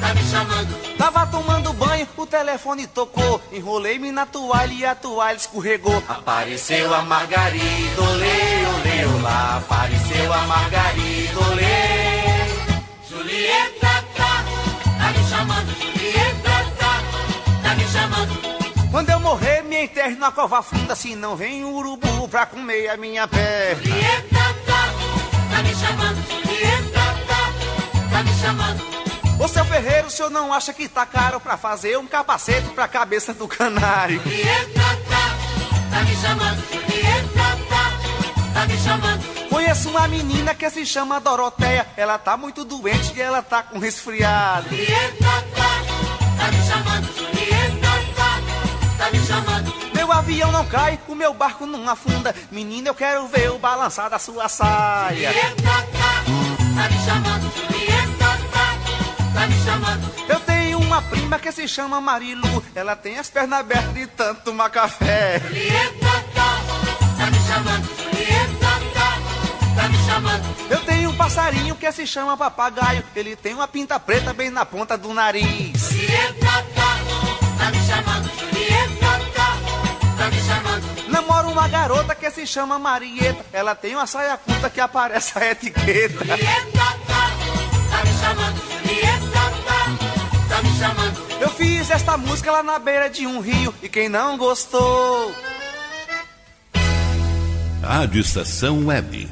tá, 0.00 0.14
me 0.14 0.22
chamando. 0.22 0.96
Tava 0.96 1.26
tomando 1.26 1.70
banho, 1.74 2.08
o 2.16 2.24
telefone 2.24 2.86
tocou. 2.86 3.42
Enrolei-me 3.52 4.10
na 4.10 4.24
toalha 4.24 4.72
e 4.72 4.86
a 4.86 4.94
toalha 4.94 5.36
escorregou. 5.36 6.02
Apareceu 6.08 6.94
a 6.94 7.02
Margarida, 7.02 8.00
olê, 8.00 8.64
olê, 8.74 9.04
olá. 9.18 9.58
Apareceu 9.58 10.32
a 10.32 10.38
Margarida, 10.46 11.40
olê. 11.40 13.06
Julieta, 13.06 14.04
tá, 14.16 14.44
tá 14.98 15.12
me 15.12 15.28
chamando. 15.28 15.66
Julieta, 15.74 15.97
Quando 18.90 19.10
eu 19.10 19.20
morrer, 19.20 19.62
me 19.62 19.84
enterre 19.84 20.16
na 20.16 20.32
cova 20.32 20.62
funda, 20.62 20.96
se 20.96 21.14
não 21.14 21.36
vem 21.36 21.64
um 21.64 21.74
urubu 21.74 22.26
pra 22.28 22.46
comer 22.46 22.88
a 22.88 22.96
minha 22.96 23.28
perna. 23.28 23.82
Julieta, 23.82 24.54
tá, 24.66 24.88
tá 25.50 25.62
me 25.62 25.74
chamando. 25.74 26.16
Julieta, 26.30 27.00
tá, 27.28 28.10
tá 28.10 28.22
me 28.22 28.32
chamando. 28.40 28.88
Ô 29.38 29.46
seu 29.46 29.64
Ferreiro, 29.66 30.08
o 30.08 30.10
senhor 30.10 30.30
não 30.30 30.52
acha 30.52 30.72
que 30.72 30.88
tá 30.88 31.04
caro 31.04 31.38
pra 31.38 31.56
fazer 31.56 31.98
um 31.98 32.06
capacete 32.06 32.68
pra 32.70 32.88
cabeça 32.88 33.34
do 33.34 33.46
canário? 33.46 34.20
Julieta, 34.22 34.80
tá, 35.08 35.36
tá 35.90 36.04
me 36.04 36.16
chamando. 36.16 36.64
Julieta, 36.72 37.58
tá, 37.68 38.54
tá 38.54 38.66
me 38.66 38.78
chamando. 38.78 39.48
Conheço 39.48 39.90
uma 39.90 40.08
menina 40.08 40.54
que 40.54 40.68
se 40.70 40.86
chama 40.86 41.20
Doroteia. 41.20 41.86
Ela 41.96 42.18
tá 42.18 42.36
muito 42.38 42.64
doente 42.64 43.12
e 43.14 43.20
ela 43.20 43.42
tá 43.42 43.62
com 43.62 43.78
resfriado. 43.78 44.68
Julieta, 44.70 45.44
me 49.10 49.18
chamando. 49.26 49.72
Meu 49.94 50.12
avião 50.12 50.52
não 50.52 50.64
cai, 50.66 50.98
o 51.08 51.14
meu 51.14 51.34
barco 51.34 51.66
não 51.66 51.88
afunda. 51.88 52.34
Menina, 52.50 52.88
eu 52.88 52.94
quero 52.94 53.26
ver 53.28 53.50
o 53.50 53.58
balançar 53.58 54.10
da 54.10 54.18
sua 54.18 54.48
saia. 54.48 55.32
Julieta, 55.32 55.62
tá, 55.62 56.24
tá 56.74 56.88
me 56.88 57.04
chamando. 57.04 57.52
Julieta, 57.56 58.38
tá, 58.52 58.76
tá 59.34 59.46
me 59.46 59.64
chamando. 59.64 60.12
Eu 60.28 60.40
tenho 60.40 60.78
uma 60.78 61.02
prima 61.02 61.38
que 61.38 61.52
se 61.52 61.66
chama 61.66 62.00
Marilu. 62.00 62.62
Ela 62.74 62.96
tem 62.96 63.18
as 63.18 63.28
pernas 63.30 63.60
abertas 63.60 63.94
de 63.94 64.06
tanto 64.06 64.42
tomar 64.42 64.70
café. 64.70 65.40
Julieta, 65.40 66.24
tá, 66.34 66.60
tá 67.18 67.30
me 67.30 67.40
chamando. 67.40 67.88
Julieta, 67.96 68.68
tá, 69.74 69.88
me 69.88 69.98
chamando. 70.06 70.56
Eu 70.70 70.80
tenho 70.80 71.10
um 71.10 71.16
passarinho 71.16 71.74
que 71.76 71.90
se 71.92 72.06
chama 72.06 72.36
papagaio. 72.36 73.02
Ele 73.14 73.36
tem 73.36 73.54
uma 73.54 73.68
pinta 73.68 73.98
preta 73.98 74.32
bem 74.32 74.50
na 74.50 74.64
ponta 74.66 74.98
do 74.98 75.12
nariz. 75.14 75.90
Julieta, 75.90 76.66
tá 77.58 77.70
me 77.70 77.86
chamando. 77.86 78.17
Tá, 80.28 80.34
me 80.34 80.42
chamando. 80.42 81.08
Namoro 81.08 81.48
uma 81.50 81.68
garota 81.68 82.14
que 82.14 82.30
se 82.30 82.46
chama 82.46 82.78
Marieta. 82.78 83.44
Ela 83.52 83.74
tem 83.74 83.94
uma 83.94 84.06
saia 84.06 84.36
curta 84.36 84.68
que 84.68 84.80
aparece 84.80 85.38
a 85.38 85.50
etiqueta. 85.52 86.24
Julieta, 86.24 86.78
tá, 87.06 87.30
tá 87.90 88.04
me 88.04 88.12
chamando. 88.20 88.62
Julieta, 88.70 89.40
tá, 89.66 90.54
tá 90.54 90.62
me 90.62 90.78
chamando. 90.78 91.28
Eu 91.40 91.48
fiz 91.50 91.90
esta 91.90 92.16
música 92.18 92.52
lá 92.52 92.62
na 92.62 92.78
beira 92.78 93.08
de 93.08 93.26
um 93.26 93.40
rio. 93.40 93.74
E 93.82 93.88
quem 93.88 94.08
não 94.08 94.36
gostou. 94.36 95.34
Rádio 97.82 98.20
Estação 98.20 98.86
Web. 98.86 99.30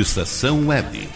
Estação 0.00 0.66
Web. 0.68 1.08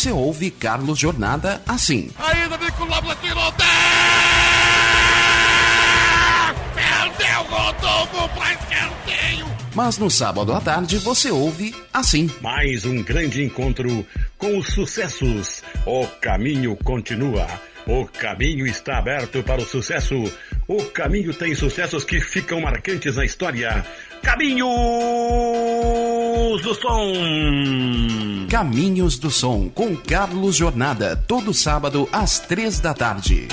você 0.00 0.10
ouve 0.12 0.50
Carlos 0.50 0.98
Jornada 0.98 1.60
assim. 1.68 2.10
Ainda 2.18 2.56
vem 2.56 2.70
com 2.70 2.84
o 2.84 2.86
Lobo 2.86 3.14
Perdeu, 6.74 7.42
Rodolfo 7.42 8.28
pra 8.30 8.52
escanteio! 8.54 9.46
Mas 9.74 9.98
no 9.98 10.10
sábado 10.10 10.54
à 10.54 10.60
tarde 10.62 10.96
você 10.96 11.30
ouve 11.30 11.74
assim. 11.92 12.30
Mais 12.40 12.86
um 12.86 13.02
grande 13.02 13.44
encontro 13.44 14.06
com 14.38 14.56
os 14.56 14.68
sucessos. 14.68 15.62
O 15.84 16.06
caminho 16.06 16.74
continua. 16.76 17.46
O 17.86 18.06
caminho 18.06 18.66
está 18.66 18.96
aberto 18.96 19.42
para 19.42 19.60
o 19.60 19.66
sucesso. 19.66 20.14
O 20.66 20.82
caminho 20.86 21.34
tem 21.34 21.54
sucessos 21.54 22.04
que 22.04 22.18
ficam 22.20 22.62
marcantes 22.62 23.16
na 23.16 23.24
história. 23.26 23.84
Caminho! 24.22 24.66
Caminhos 26.50 26.62
do 26.62 26.74
Som. 26.74 28.46
Caminhos 28.48 29.18
do 29.18 29.30
Som 29.30 29.68
com 29.68 29.94
Carlos 29.94 30.56
Jornada, 30.56 31.14
todo 31.14 31.54
sábado 31.54 32.08
às 32.10 32.40
três 32.40 32.80
da 32.80 32.92
tarde. 32.92 33.46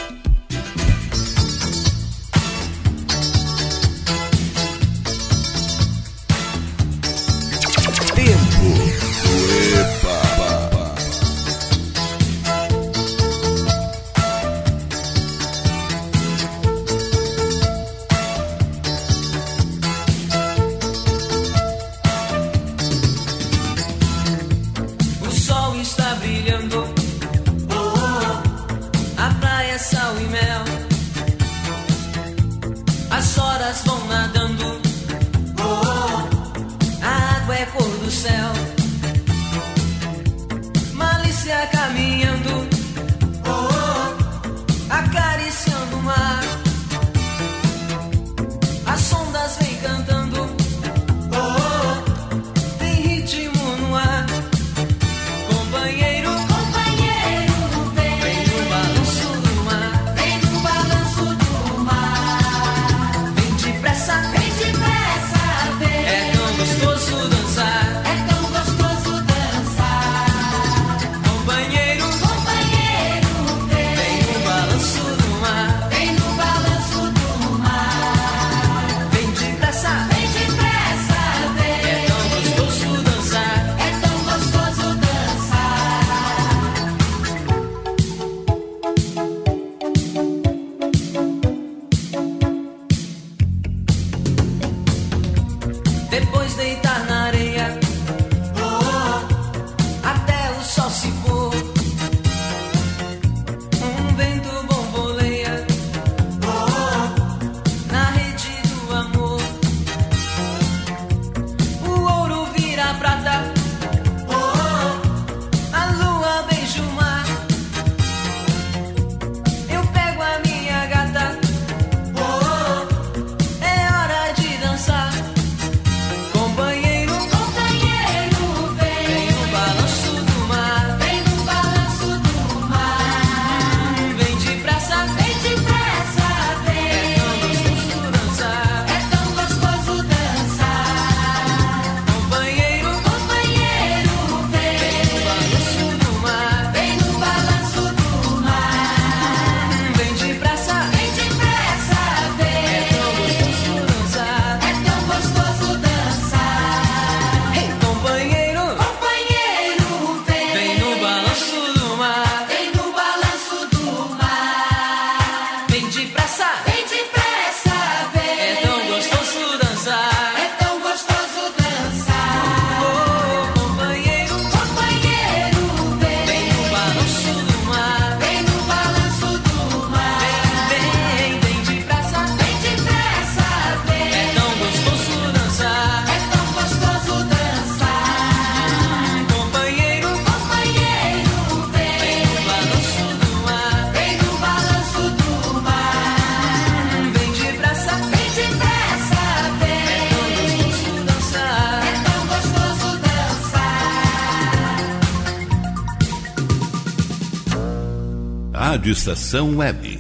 Rádio 208.88 208.94
Estação 208.94 209.58
Web. 209.58 209.97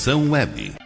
Estação 0.00 0.30
Web. 0.30 0.79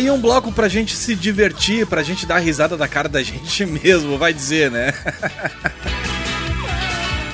Aí 0.00 0.10
um 0.10 0.18
bloco 0.18 0.50
pra 0.50 0.66
gente 0.66 0.96
se 0.96 1.14
divertir, 1.14 1.86
pra 1.86 2.02
gente 2.02 2.24
dar 2.24 2.38
risada 2.38 2.76
da 2.76 2.88
cara 2.88 3.08
da 3.08 3.22
gente 3.22 3.66
mesmo, 3.66 4.16
vai 4.18 4.32
dizer, 4.32 4.70
né? 4.70 4.92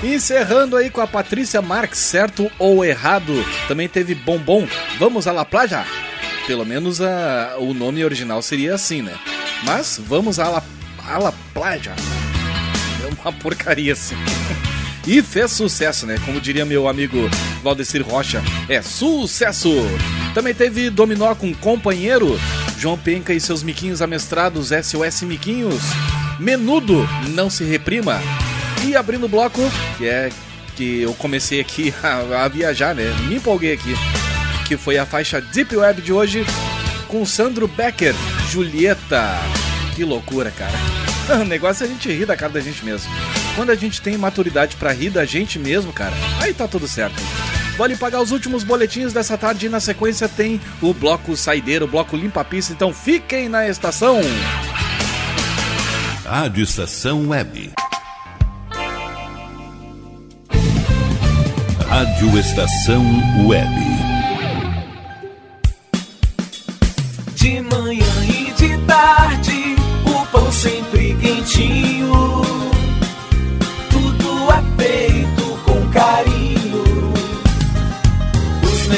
Encerrando 0.02 0.76
aí 0.76 0.90
com 0.90 1.00
a 1.00 1.06
Patrícia 1.06 1.62
Marques, 1.62 2.00
certo 2.00 2.50
ou 2.58 2.84
errado? 2.84 3.32
Também 3.66 3.88
teve 3.88 4.14
Bombom. 4.14 4.68
Vamos 4.98 5.26
à 5.26 5.32
La 5.32 5.44
Playa? 5.44 5.84
Pelo 6.46 6.66
menos 6.66 7.00
a, 7.00 7.56
o 7.58 7.72
nome 7.72 8.04
original 8.04 8.42
seria 8.42 8.74
assim, 8.74 9.00
né? 9.00 9.14
Mas 9.64 10.00
vamos 10.04 10.38
à 10.38 10.48
La, 10.48 10.62
à 11.08 11.18
La 11.18 11.32
Playa. 11.54 11.94
É 13.02 13.22
uma 13.22 13.32
porcaria 13.32 13.92
assim. 13.92 14.16
E 15.08 15.22
fez 15.22 15.52
sucesso, 15.52 16.04
né? 16.04 16.16
Como 16.24 16.40
diria 16.40 16.64
meu 16.64 16.88
amigo 16.88 17.30
Valdecir 17.62 18.02
Rocha, 18.04 18.42
é 18.68 18.82
sucesso! 18.82 19.70
Também 20.36 20.52
teve 20.52 20.90
Dominó 20.90 21.34
com 21.34 21.54
Companheiro, 21.54 22.38
João 22.78 22.98
Penca 22.98 23.32
e 23.32 23.40
seus 23.40 23.62
miquinhos 23.62 24.02
amestrados, 24.02 24.68
SOS 24.68 25.22
Miquinhos, 25.22 25.80
Menudo, 26.38 27.08
Não 27.30 27.48
Se 27.48 27.64
Reprima. 27.64 28.20
E 28.84 28.94
abrindo 28.94 29.24
o 29.24 29.28
bloco, 29.30 29.62
que 29.96 30.06
é 30.06 30.28
que 30.76 31.00
eu 31.00 31.14
comecei 31.14 31.58
aqui 31.58 31.94
a, 32.04 32.44
a 32.44 32.48
viajar, 32.48 32.94
né? 32.94 33.04
Me 33.26 33.36
empolguei 33.36 33.72
aqui. 33.72 33.94
Que 34.68 34.76
foi 34.76 34.98
a 34.98 35.06
faixa 35.06 35.40
Deep 35.40 35.74
Web 35.74 36.02
de 36.02 36.12
hoje 36.12 36.44
com 37.08 37.24
Sandro 37.24 37.66
Becker, 37.66 38.14
Julieta. 38.50 39.38
Que 39.94 40.04
loucura, 40.04 40.50
cara. 40.50 40.78
O 41.40 41.44
negócio 41.46 41.84
é 41.84 41.86
a 41.86 41.90
gente 41.90 42.12
rir 42.12 42.26
da 42.26 42.36
cara 42.36 42.52
da 42.52 42.60
gente 42.60 42.84
mesmo. 42.84 43.10
Quando 43.54 43.70
a 43.70 43.74
gente 43.74 44.02
tem 44.02 44.18
maturidade 44.18 44.76
pra 44.76 44.92
rir 44.92 45.08
da 45.08 45.24
gente 45.24 45.58
mesmo, 45.58 45.94
cara, 45.94 46.14
aí 46.42 46.52
tá 46.52 46.68
tudo 46.68 46.86
certo. 46.86 47.16
Vale 47.76 47.94
pagar 47.94 48.22
os 48.22 48.32
últimos 48.32 48.64
boletins 48.64 49.12
dessa 49.12 49.36
tarde 49.36 49.66
e 49.66 49.68
na 49.68 49.80
sequência 49.80 50.28
tem 50.28 50.60
o 50.80 50.94
bloco 50.94 51.36
saideiro, 51.36 51.84
o 51.84 51.88
bloco 51.88 52.16
limpa 52.16 52.42
pista, 52.42 52.72
então 52.72 52.92
fiquem 52.92 53.48
na 53.48 53.68
estação. 53.68 54.20
Rádio 56.24 56.64
Estação 56.64 57.28
Web. 57.28 57.70
Rádio 61.86 62.38
Estação 62.38 63.04
Web. 63.46 63.74
De 67.34 67.60
manhã 67.60 68.24
e 68.24 68.52
de 68.54 68.78
tarde, 68.86 69.76
o 70.06 70.26
pão 70.26 70.50
sempre 70.50 71.14
quentinho. 71.14 72.55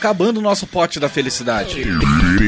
Acabando 0.00 0.38
o 0.38 0.40
nosso 0.40 0.66
pote 0.66 0.98
da 0.98 1.10
felicidade. 1.10 1.84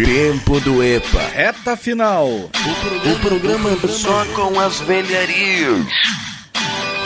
Tempo 0.06 0.58
do 0.60 0.82
EPA. 0.82 1.20
Reta 1.34 1.76
final. 1.76 2.26
O 2.26 3.18
programa 3.20 3.68
só 3.86 4.24
com 4.34 4.58
as 4.58 4.80
velharias 4.80 5.86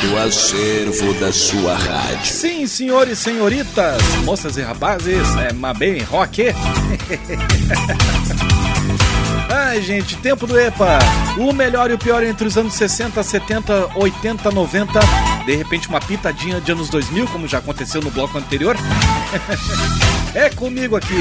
do 0.00 0.16
acervo 0.18 1.12
da 1.14 1.32
sua 1.32 1.74
rádio. 1.74 2.26
Sim, 2.26 2.64
senhores 2.68 3.18
e 3.18 3.22
senhoritas, 3.22 4.00
moças 4.24 4.56
e 4.56 4.62
rapazes, 4.62 5.34
é 5.36 5.52
Mabem 5.52 6.00
Rock. 6.02 6.44
Ai, 9.50 9.82
gente, 9.82 10.16
tempo 10.18 10.46
do 10.46 10.56
EPA. 10.56 11.00
O 11.38 11.52
melhor 11.52 11.90
e 11.90 11.94
o 11.94 11.98
pior 11.98 12.22
entre 12.22 12.46
os 12.46 12.56
anos 12.56 12.74
60, 12.74 13.20
70, 13.20 13.90
80, 13.96 14.52
90. 14.52 15.00
De 15.44 15.56
repente, 15.56 15.88
uma 15.88 16.00
pitadinha 16.00 16.60
de 16.60 16.70
anos 16.70 16.88
2000, 16.88 17.26
como 17.28 17.48
já 17.48 17.58
aconteceu 17.58 18.00
no 18.00 18.12
bloco 18.12 18.38
anterior. 18.38 18.76
é 20.36 20.50
comigo 20.50 20.94
aqui. 20.94 21.16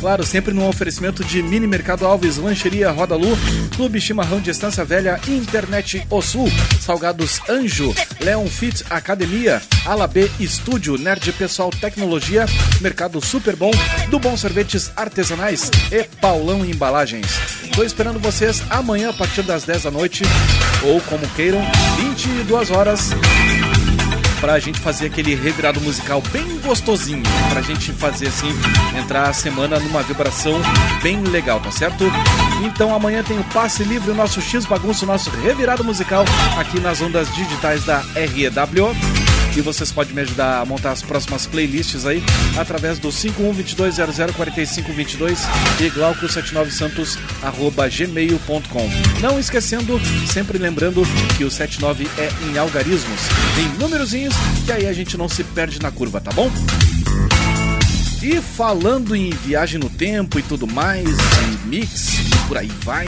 Claro, 0.00 0.24
sempre 0.24 0.52
num 0.54 0.66
oferecimento 0.66 1.22
de 1.22 1.42
Mini 1.42 1.66
Mercado 1.66 2.06
Alves, 2.06 2.38
Lancheria 2.38 2.90
Roda 2.90 3.14
Lu, 3.14 3.36
Clube 3.74 4.00
Chimarrão 4.00 4.40
de 4.40 4.50
Estância 4.50 4.84
Velha, 4.84 5.20
Internet 5.28 6.06
O 6.08 6.22
Sul, 6.22 6.48
Salgados 6.80 7.40
Anjo, 7.48 7.94
Leon 8.20 8.46
Fit 8.46 8.84
Academia, 8.88 9.60
Ala 9.84 10.06
B 10.06 10.30
Estúdio, 10.40 10.96
Nerd 10.96 11.32
Pessoal 11.32 11.70
Tecnologia, 11.70 12.46
Mercado 12.80 13.20
Super 13.20 13.56
Bom, 13.56 13.70
do 14.10 14.18
Bom 14.18 14.36
Sorvetes 14.36 14.90
Artesanais 14.96 15.70
e 15.92 16.04
Paulão 16.04 16.64
Embalagens. 16.64 17.26
Tô 17.74 17.82
esperando 17.82 18.18
vocês 18.18 18.62
amanhã 18.70 19.10
a 19.10 19.14
partir 19.14 19.42
das 19.42 19.64
10 19.64 19.82
da 19.82 19.90
noite, 19.90 20.24
ou 20.82 21.00
como 21.02 21.26
queiram, 21.30 21.60
22 21.98 22.70
horas, 22.70 23.10
pra 24.40 24.58
gente 24.58 24.78
fazer 24.80 25.06
aquele 25.06 25.34
revirado 25.34 25.80
musical 25.80 26.22
bem 26.32 26.58
gostosinho, 26.60 27.22
pra 27.50 27.60
gente 27.60 27.92
fazer 27.92 28.28
assim, 28.28 28.48
entrar 28.98 29.28
a 29.28 29.32
semana 29.32 29.78
numa 29.78 30.02
vibração 30.02 30.60
bem 31.02 31.22
legal, 31.22 31.60
tá 31.60 31.70
certo? 31.70 32.04
Então 32.64 32.94
amanhã 32.94 33.22
tem 33.22 33.38
o 33.38 33.44
passe 33.44 33.84
livre, 33.84 34.10
o 34.10 34.14
nosso 34.14 34.40
X 34.40 34.64
bagunço, 34.66 35.04
o 35.04 35.08
nosso 35.08 35.30
revirado 35.30 35.84
musical 35.84 36.24
aqui 36.58 36.80
nas 36.80 37.00
ondas 37.00 37.32
digitais 37.34 37.84
da 37.84 38.02
REW. 38.14 39.25
E 39.56 39.60
vocês 39.62 39.90
podem 39.90 40.14
me 40.14 40.20
ajudar 40.20 40.60
a 40.60 40.66
montar 40.66 40.92
as 40.92 41.02
próximas 41.02 41.46
playlists 41.46 42.04
aí 42.04 42.22
através 42.58 42.98
do 42.98 43.08
5122004522 43.08 45.38
e 45.80 45.88
glauco79santos@gmail.com. 45.90 48.90
Não 49.20 49.40
esquecendo, 49.40 49.98
sempre 50.30 50.58
lembrando 50.58 51.02
que 51.38 51.44
o 51.44 51.50
79 51.50 52.06
é 52.18 52.28
em 52.46 52.58
algarismos, 52.58 53.20
em 53.58 53.68
númerozinhos, 53.80 54.34
que 54.66 54.72
aí 54.72 54.86
a 54.86 54.92
gente 54.92 55.16
não 55.16 55.26
se 55.28 55.42
perde 55.42 55.80
na 55.80 55.90
curva, 55.90 56.20
tá 56.20 56.30
bom? 56.32 56.52
E 58.22 58.38
falando 58.40 59.16
em 59.16 59.30
viagem 59.30 59.78
no 59.78 59.88
tempo 59.88 60.38
e 60.38 60.42
tudo 60.42 60.66
mais, 60.66 61.08
e 61.08 61.66
mix, 61.66 62.16
por 62.48 62.58
aí 62.58 62.70
vai, 62.82 63.06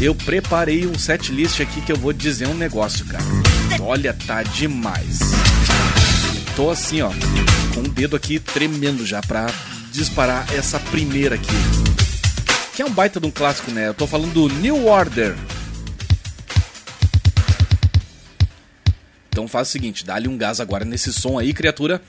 eu 0.00 0.14
preparei 0.14 0.86
um 0.86 0.96
set 0.98 1.32
list 1.32 1.60
aqui 1.60 1.80
que 1.80 1.92
eu 1.92 1.96
vou 1.96 2.12
dizer 2.12 2.46
um 2.46 2.54
negócio, 2.54 3.04
cara. 3.06 3.24
Olha, 3.80 4.14
tá 4.26 4.42
demais. 4.42 5.18
Tô 6.58 6.70
assim, 6.70 7.00
ó, 7.02 7.10
com 7.72 7.82
o 7.82 7.88
dedo 7.88 8.16
aqui 8.16 8.40
tremendo 8.40 9.06
já 9.06 9.20
pra 9.20 9.46
disparar 9.92 10.52
essa 10.52 10.80
primeira 10.80 11.36
aqui. 11.36 11.46
Que 12.74 12.82
é 12.82 12.84
um 12.84 12.90
baita 12.90 13.20
de 13.20 13.28
um 13.28 13.30
clássico, 13.30 13.70
né? 13.70 13.86
Eu 13.86 13.94
tô 13.94 14.08
falando 14.08 14.32
do 14.32 14.48
New 14.48 14.88
Order. 14.88 15.36
Então 19.28 19.46
faz 19.46 19.68
o 19.68 19.70
seguinte, 19.70 20.04
dá-lhe 20.04 20.26
um 20.26 20.36
gás 20.36 20.58
agora 20.58 20.84
nesse 20.84 21.12
som 21.12 21.38
aí, 21.38 21.54
criatura. 21.54 22.02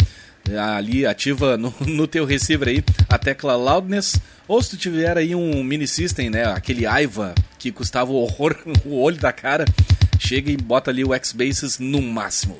Ali 0.59 1.05
ativa 1.05 1.53
no, 1.55 1.71
no 1.81 2.07
teu 2.07 2.25
receiver 2.25 2.69
aí 2.69 2.83
a 3.07 3.19
tecla 3.19 3.55
loudness. 3.55 4.15
Ou 4.47 4.63
se 4.63 4.71
tu 4.71 4.77
tiver 4.77 5.15
aí 5.15 5.35
um 5.35 5.63
mini 5.63 5.85
system, 5.87 6.31
né? 6.31 6.45
Aquele 6.45 6.87
Aiva 6.87 7.35
que 7.59 7.71
custava 7.71 8.11
o 8.11 8.15
horror, 8.15 8.57
o 8.83 8.99
olho 8.99 9.17
da 9.17 9.31
cara. 9.31 9.65
Chega 10.17 10.49
e 10.49 10.57
bota 10.57 10.89
ali 10.89 11.03
o 11.03 11.13
X-Bases 11.13 11.77
no 11.77 12.01
máximo. 12.01 12.57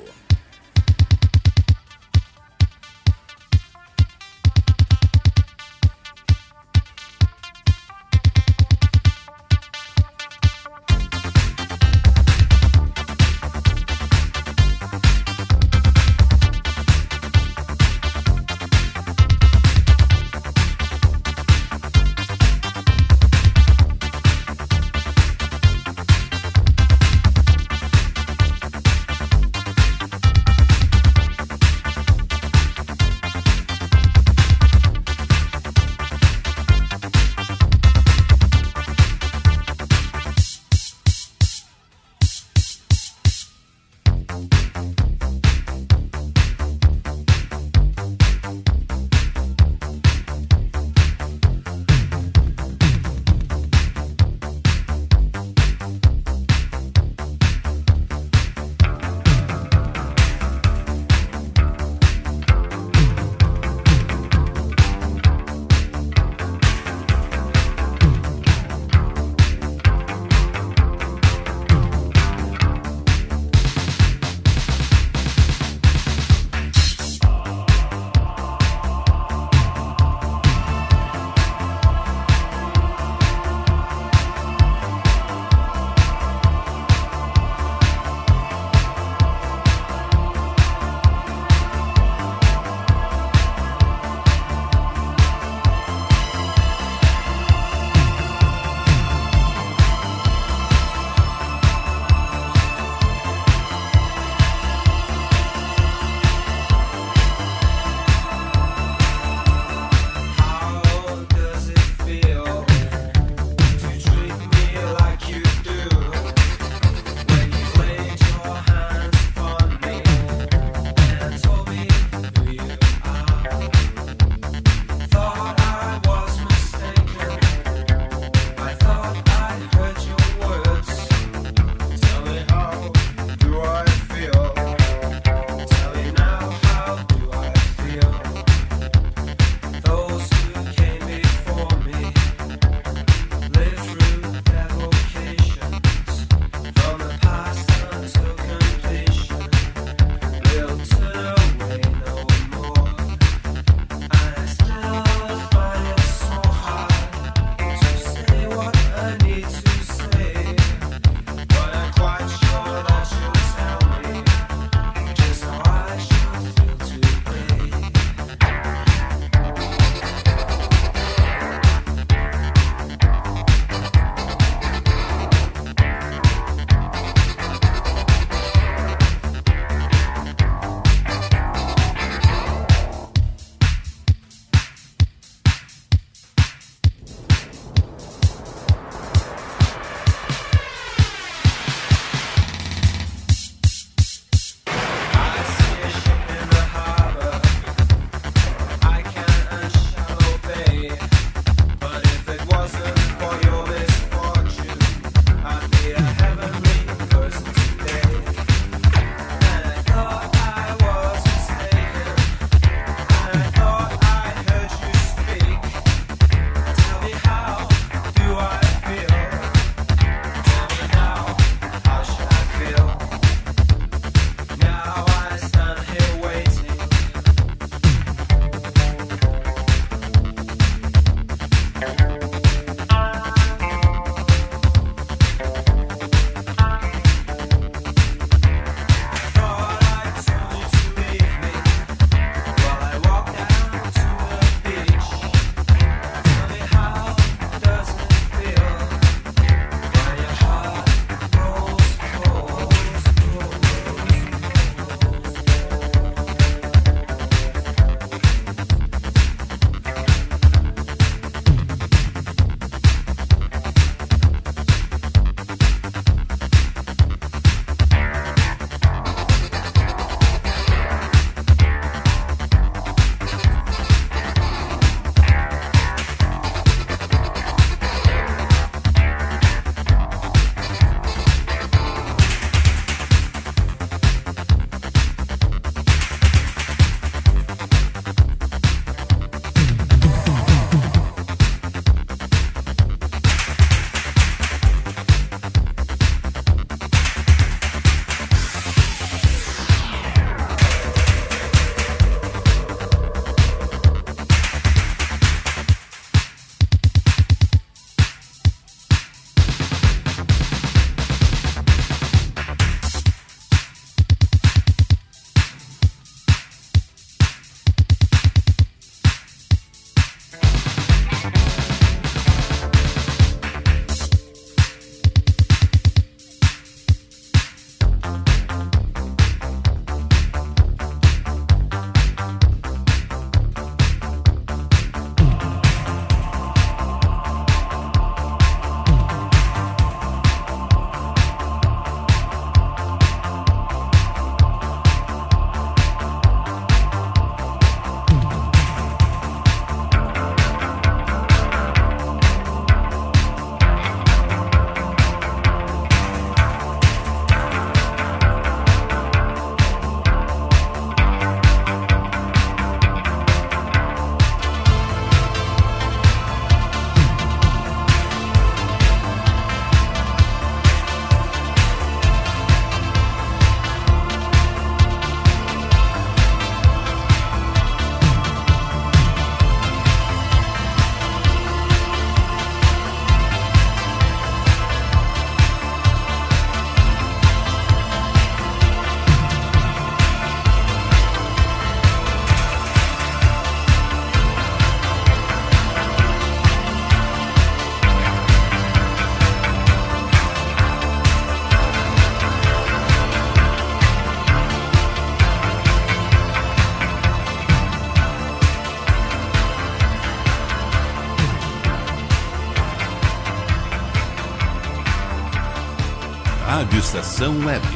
Comunicação 417.00 417.46
Web. 417.46 417.66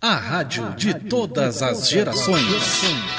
A 0.00 0.14
rádio 0.14 0.72
de 0.76 0.94
todas 0.94 1.60
as 1.60 1.88
gerações. 1.88 3.11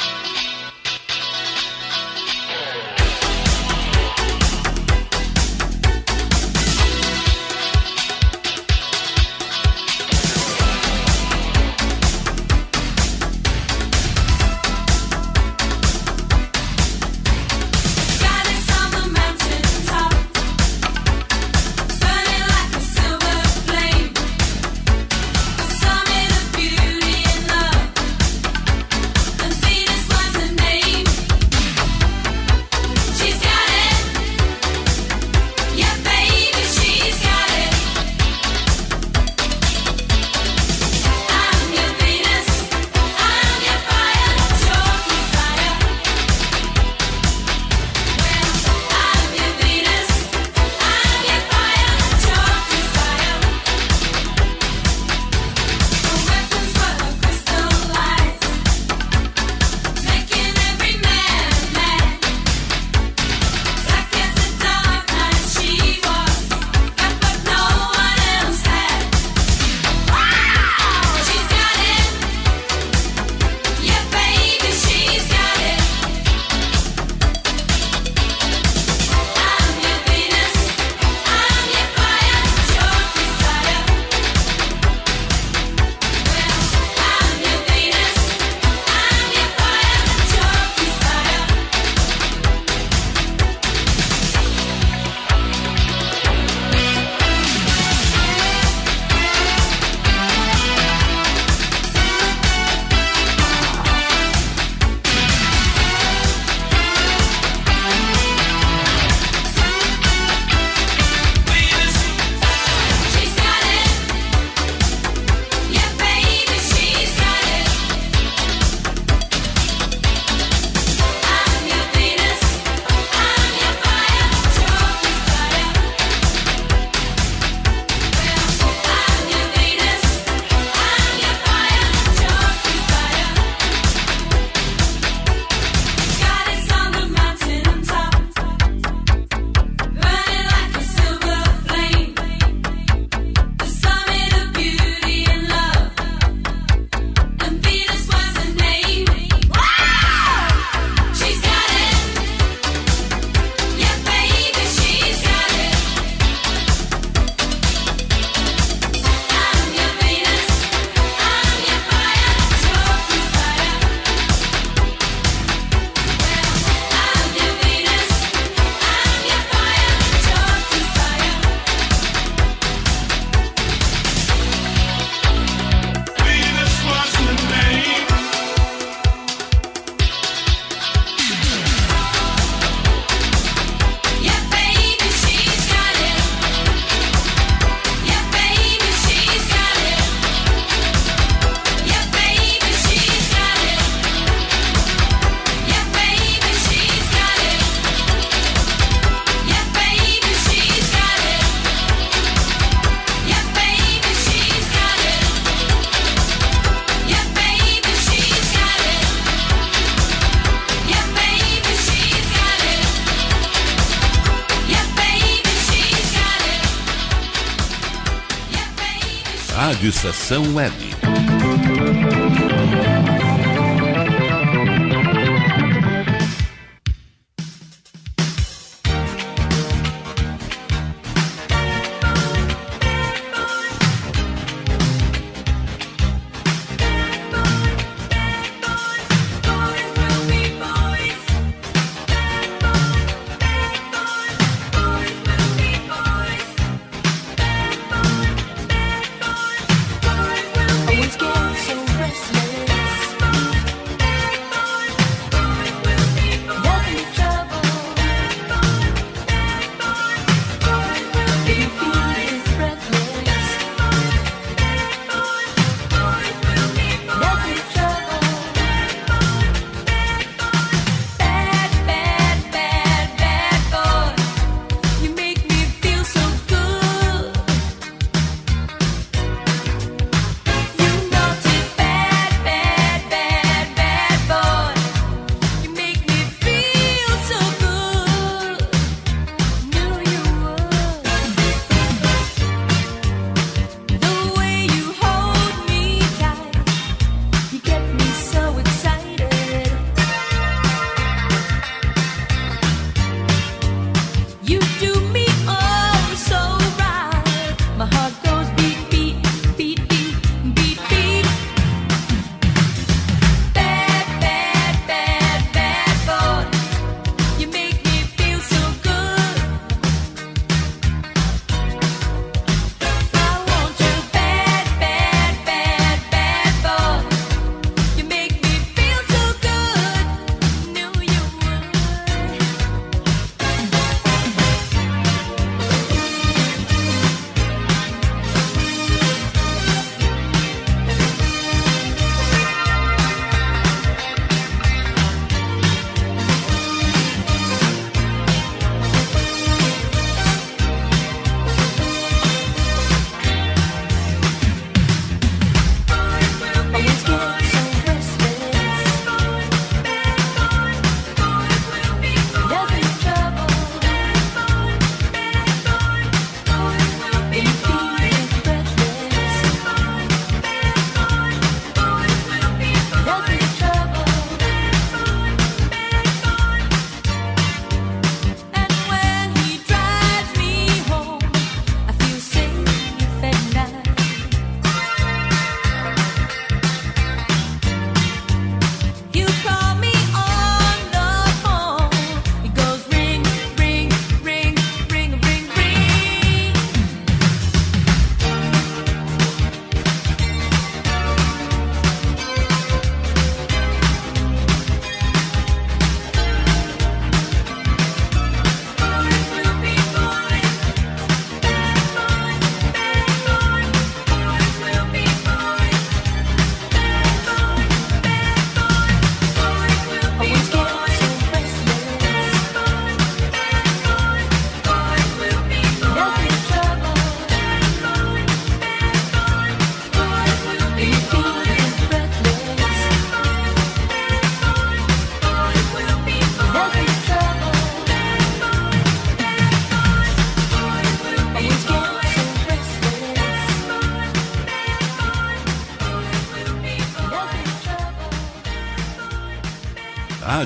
não 220.33 220.55
Web. 220.55 220.82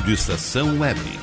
Rádio 0.08 0.14
Estação 0.14 0.80
Web. 0.80 1.17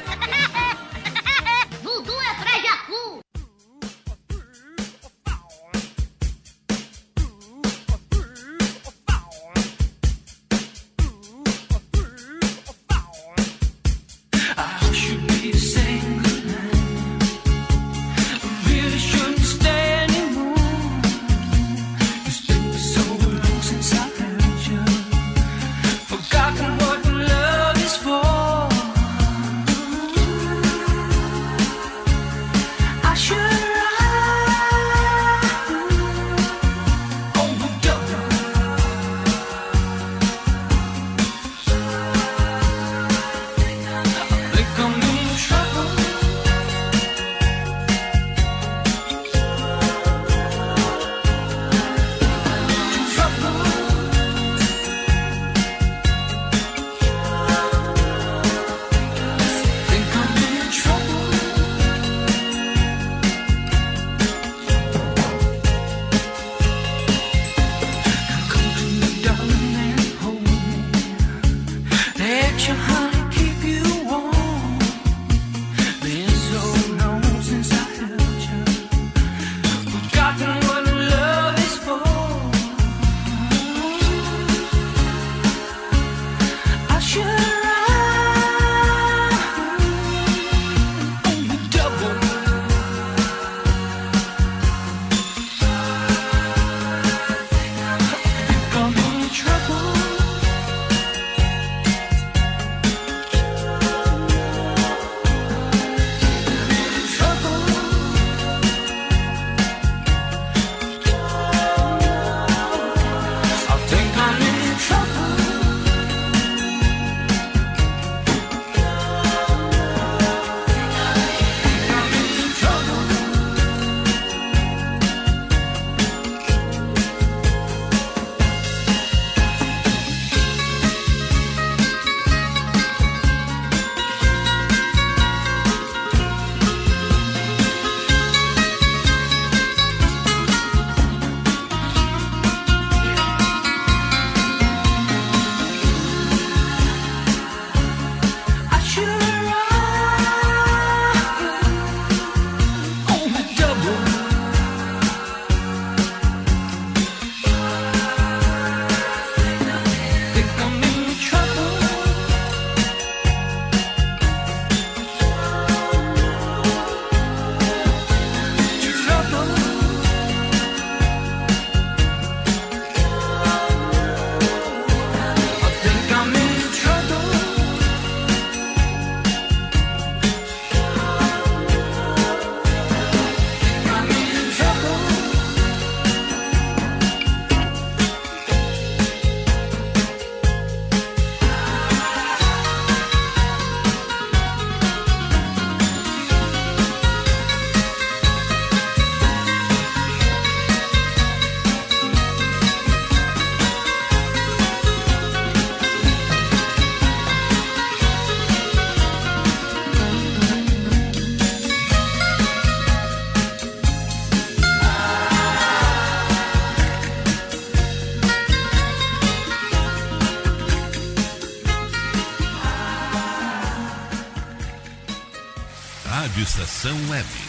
Estação 226.85 227.09
Web. 227.09 227.44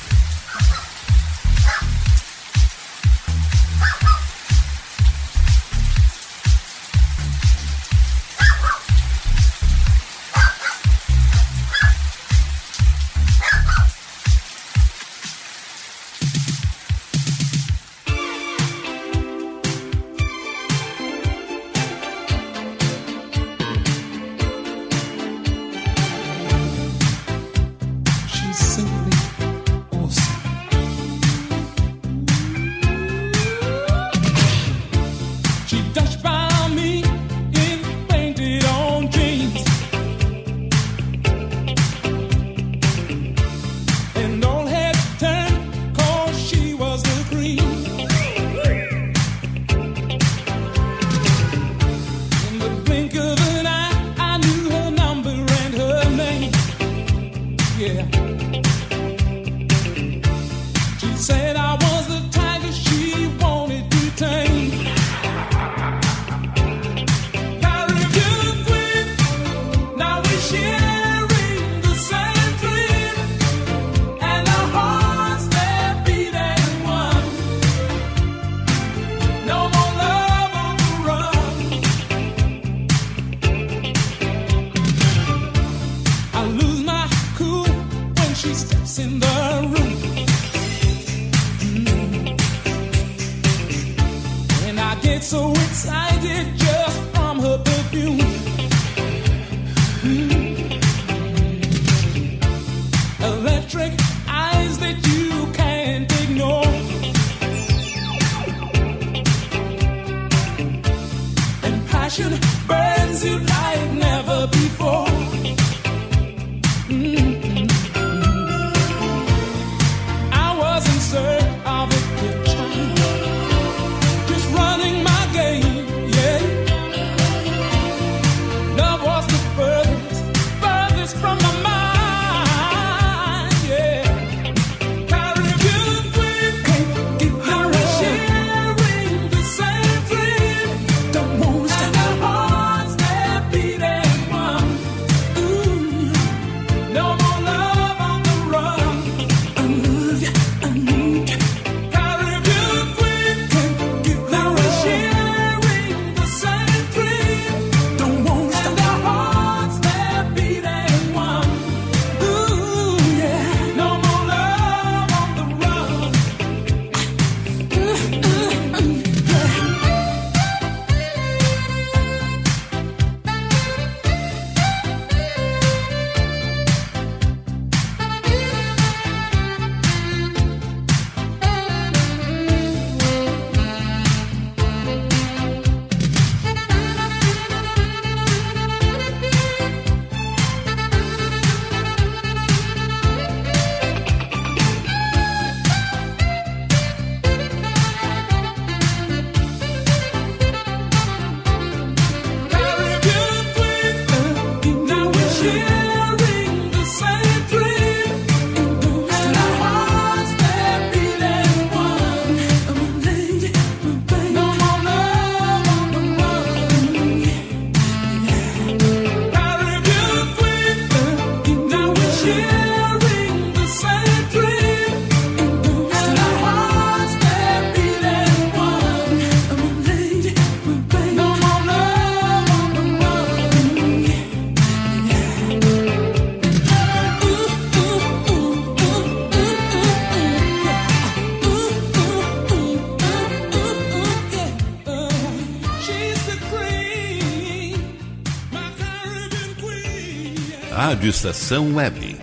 Estação 251.07 251.75
Web. 251.75 252.14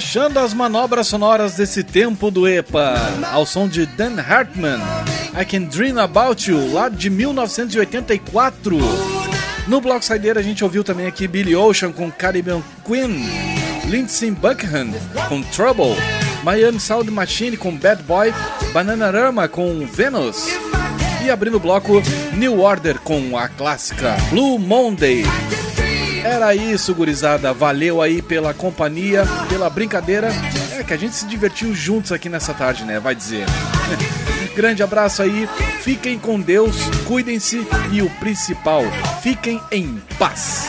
Fechando 0.00 0.38
as 0.38 0.54
manobras 0.54 1.08
sonoras 1.08 1.56
desse 1.56 1.84
tempo 1.84 2.30
do 2.30 2.48
EPA, 2.48 2.94
ao 3.30 3.44
som 3.44 3.68
de 3.68 3.84
Dan 3.84 4.18
Hartman, 4.18 4.80
I 5.38 5.44
Can 5.44 5.64
Dream 5.64 5.98
About 5.98 6.50
You, 6.50 6.72
lá 6.72 6.88
de 6.88 7.10
1984. 7.10 8.78
No 9.68 9.78
Bloco 9.78 10.02
Saideira 10.02 10.40
a 10.40 10.42
gente 10.42 10.64
ouviu 10.64 10.82
também 10.82 11.06
aqui 11.06 11.28
Billy 11.28 11.54
Ocean 11.54 11.92
com 11.92 12.10
Caribbean 12.10 12.62
Queen, 12.82 13.28
Lindsey 13.90 14.30
Buckingham 14.30 14.88
com 15.28 15.42
Trouble, 15.42 15.94
Miami 16.42 16.80
Sound 16.80 17.10
Machine 17.10 17.58
com 17.58 17.76
Bad 17.76 18.02
Boy, 18.04 18.32
Bananarama 18.72 19.48
com 19.48 19.86
Venus. 19.86 20.46
E 21.22 21.30
abrindo 21.30 21.58
o 21.58 21.60
bloco, 21.60 22.02
New 22.32 22.62
Order 22.62 22.98
com 23.00 23.36
a 23.36 23.48
clássica 23.48 24.16
Blue 24.30 24.58
Monday. 24.58 25.24
Era 26.24 26.54
isso, 26.54 26.94
gurizada. 26.94 27.52
Valeu 27.52 28.02
aí 28.02 28.20
pela 28.20 28.52
companhia, 28.52 29.24
pela 29.48 29.70
brincadeira. 29.70 30.30
É 30.78 30.84
que 30.84 30.92
a 30.92 30.96
gente 30.96 31.14
se 31.14 31.26
divertiu 31.26 31.74
juntos 31.74 32.12
aqui 32.12 32.28
nessa 32.28 32.52
tarde, 32.52 32.84
né? 32.84 33.00
Vai 33.00 33.14
dizer. 33.14 33.46
Grande 34.54 34.82
abraço 34.82 35.22
aí. 35.22 35.48
Fiquem 35.80 36.18
com 36.18 36.38
Deus, 36.40 36.76
cuidem-se 37.06 37.66
e 37.90 38.02
o 38.02 38.10
principal, 38.10 38.82
fiquem 39.22 39.60
em 39.72 40.00
paz. 40.18 40.68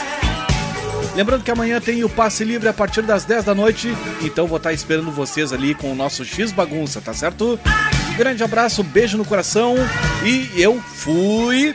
Lembrando 1.14 1.44
que 1.44 1.50
amanhã 1.50 1.78
tem 1.78 2.02
o 2.02 2.08
passe 2.08 2.42
livre 2.42 2.68
a 2.68 2.72
partir 2.72 3.02
das 3.02 3.26
10 3.26 3.44
da 3.44 3.54
noite, 3.54 3.94
então 4.22 4.46
vou 4.46 4.56
estar 4.56 4.72
esperando 4.72 5.10
vocês 5.10 5.52
ali 5.52 5.74
com 5.74 5.92
o 5.92 5.94
nosso 5.94 6.24
X 6.24 6.50
bagunça, 6.52 7.02
tá 7.02 7.12
certo? 7.12 7.60
Grande 8.16 8.42
abraço, 8.42 8.82
beijo 8.82 9.18
no 9.18 9.24
coração 9.24 9.74
e 10.24 10.48
eu 10.56 10.80
fui. 10.80 11.74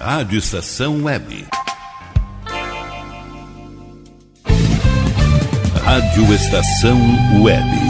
Rádio 0.00 0.38
Estação 0.38 1.04
Web. 1.04 1.46
Rádio 5.84 6.34
Estação 6.34 6.98
Web. 7.42 7.89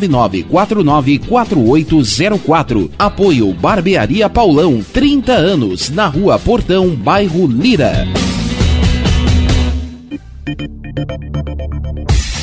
51999494804. 0.07 2.89
Apoio 2.97 3.53
Barbearia 3.53 4.29
Paulão, 4.29 4.81
30 4.93 5.33
anos, 5.33 5.89
na 5.89 6.07
Rua 6.07 6.39
Portão, 6.39 6.89
bairro 6.89 7.45
Lira. 7.47 8.07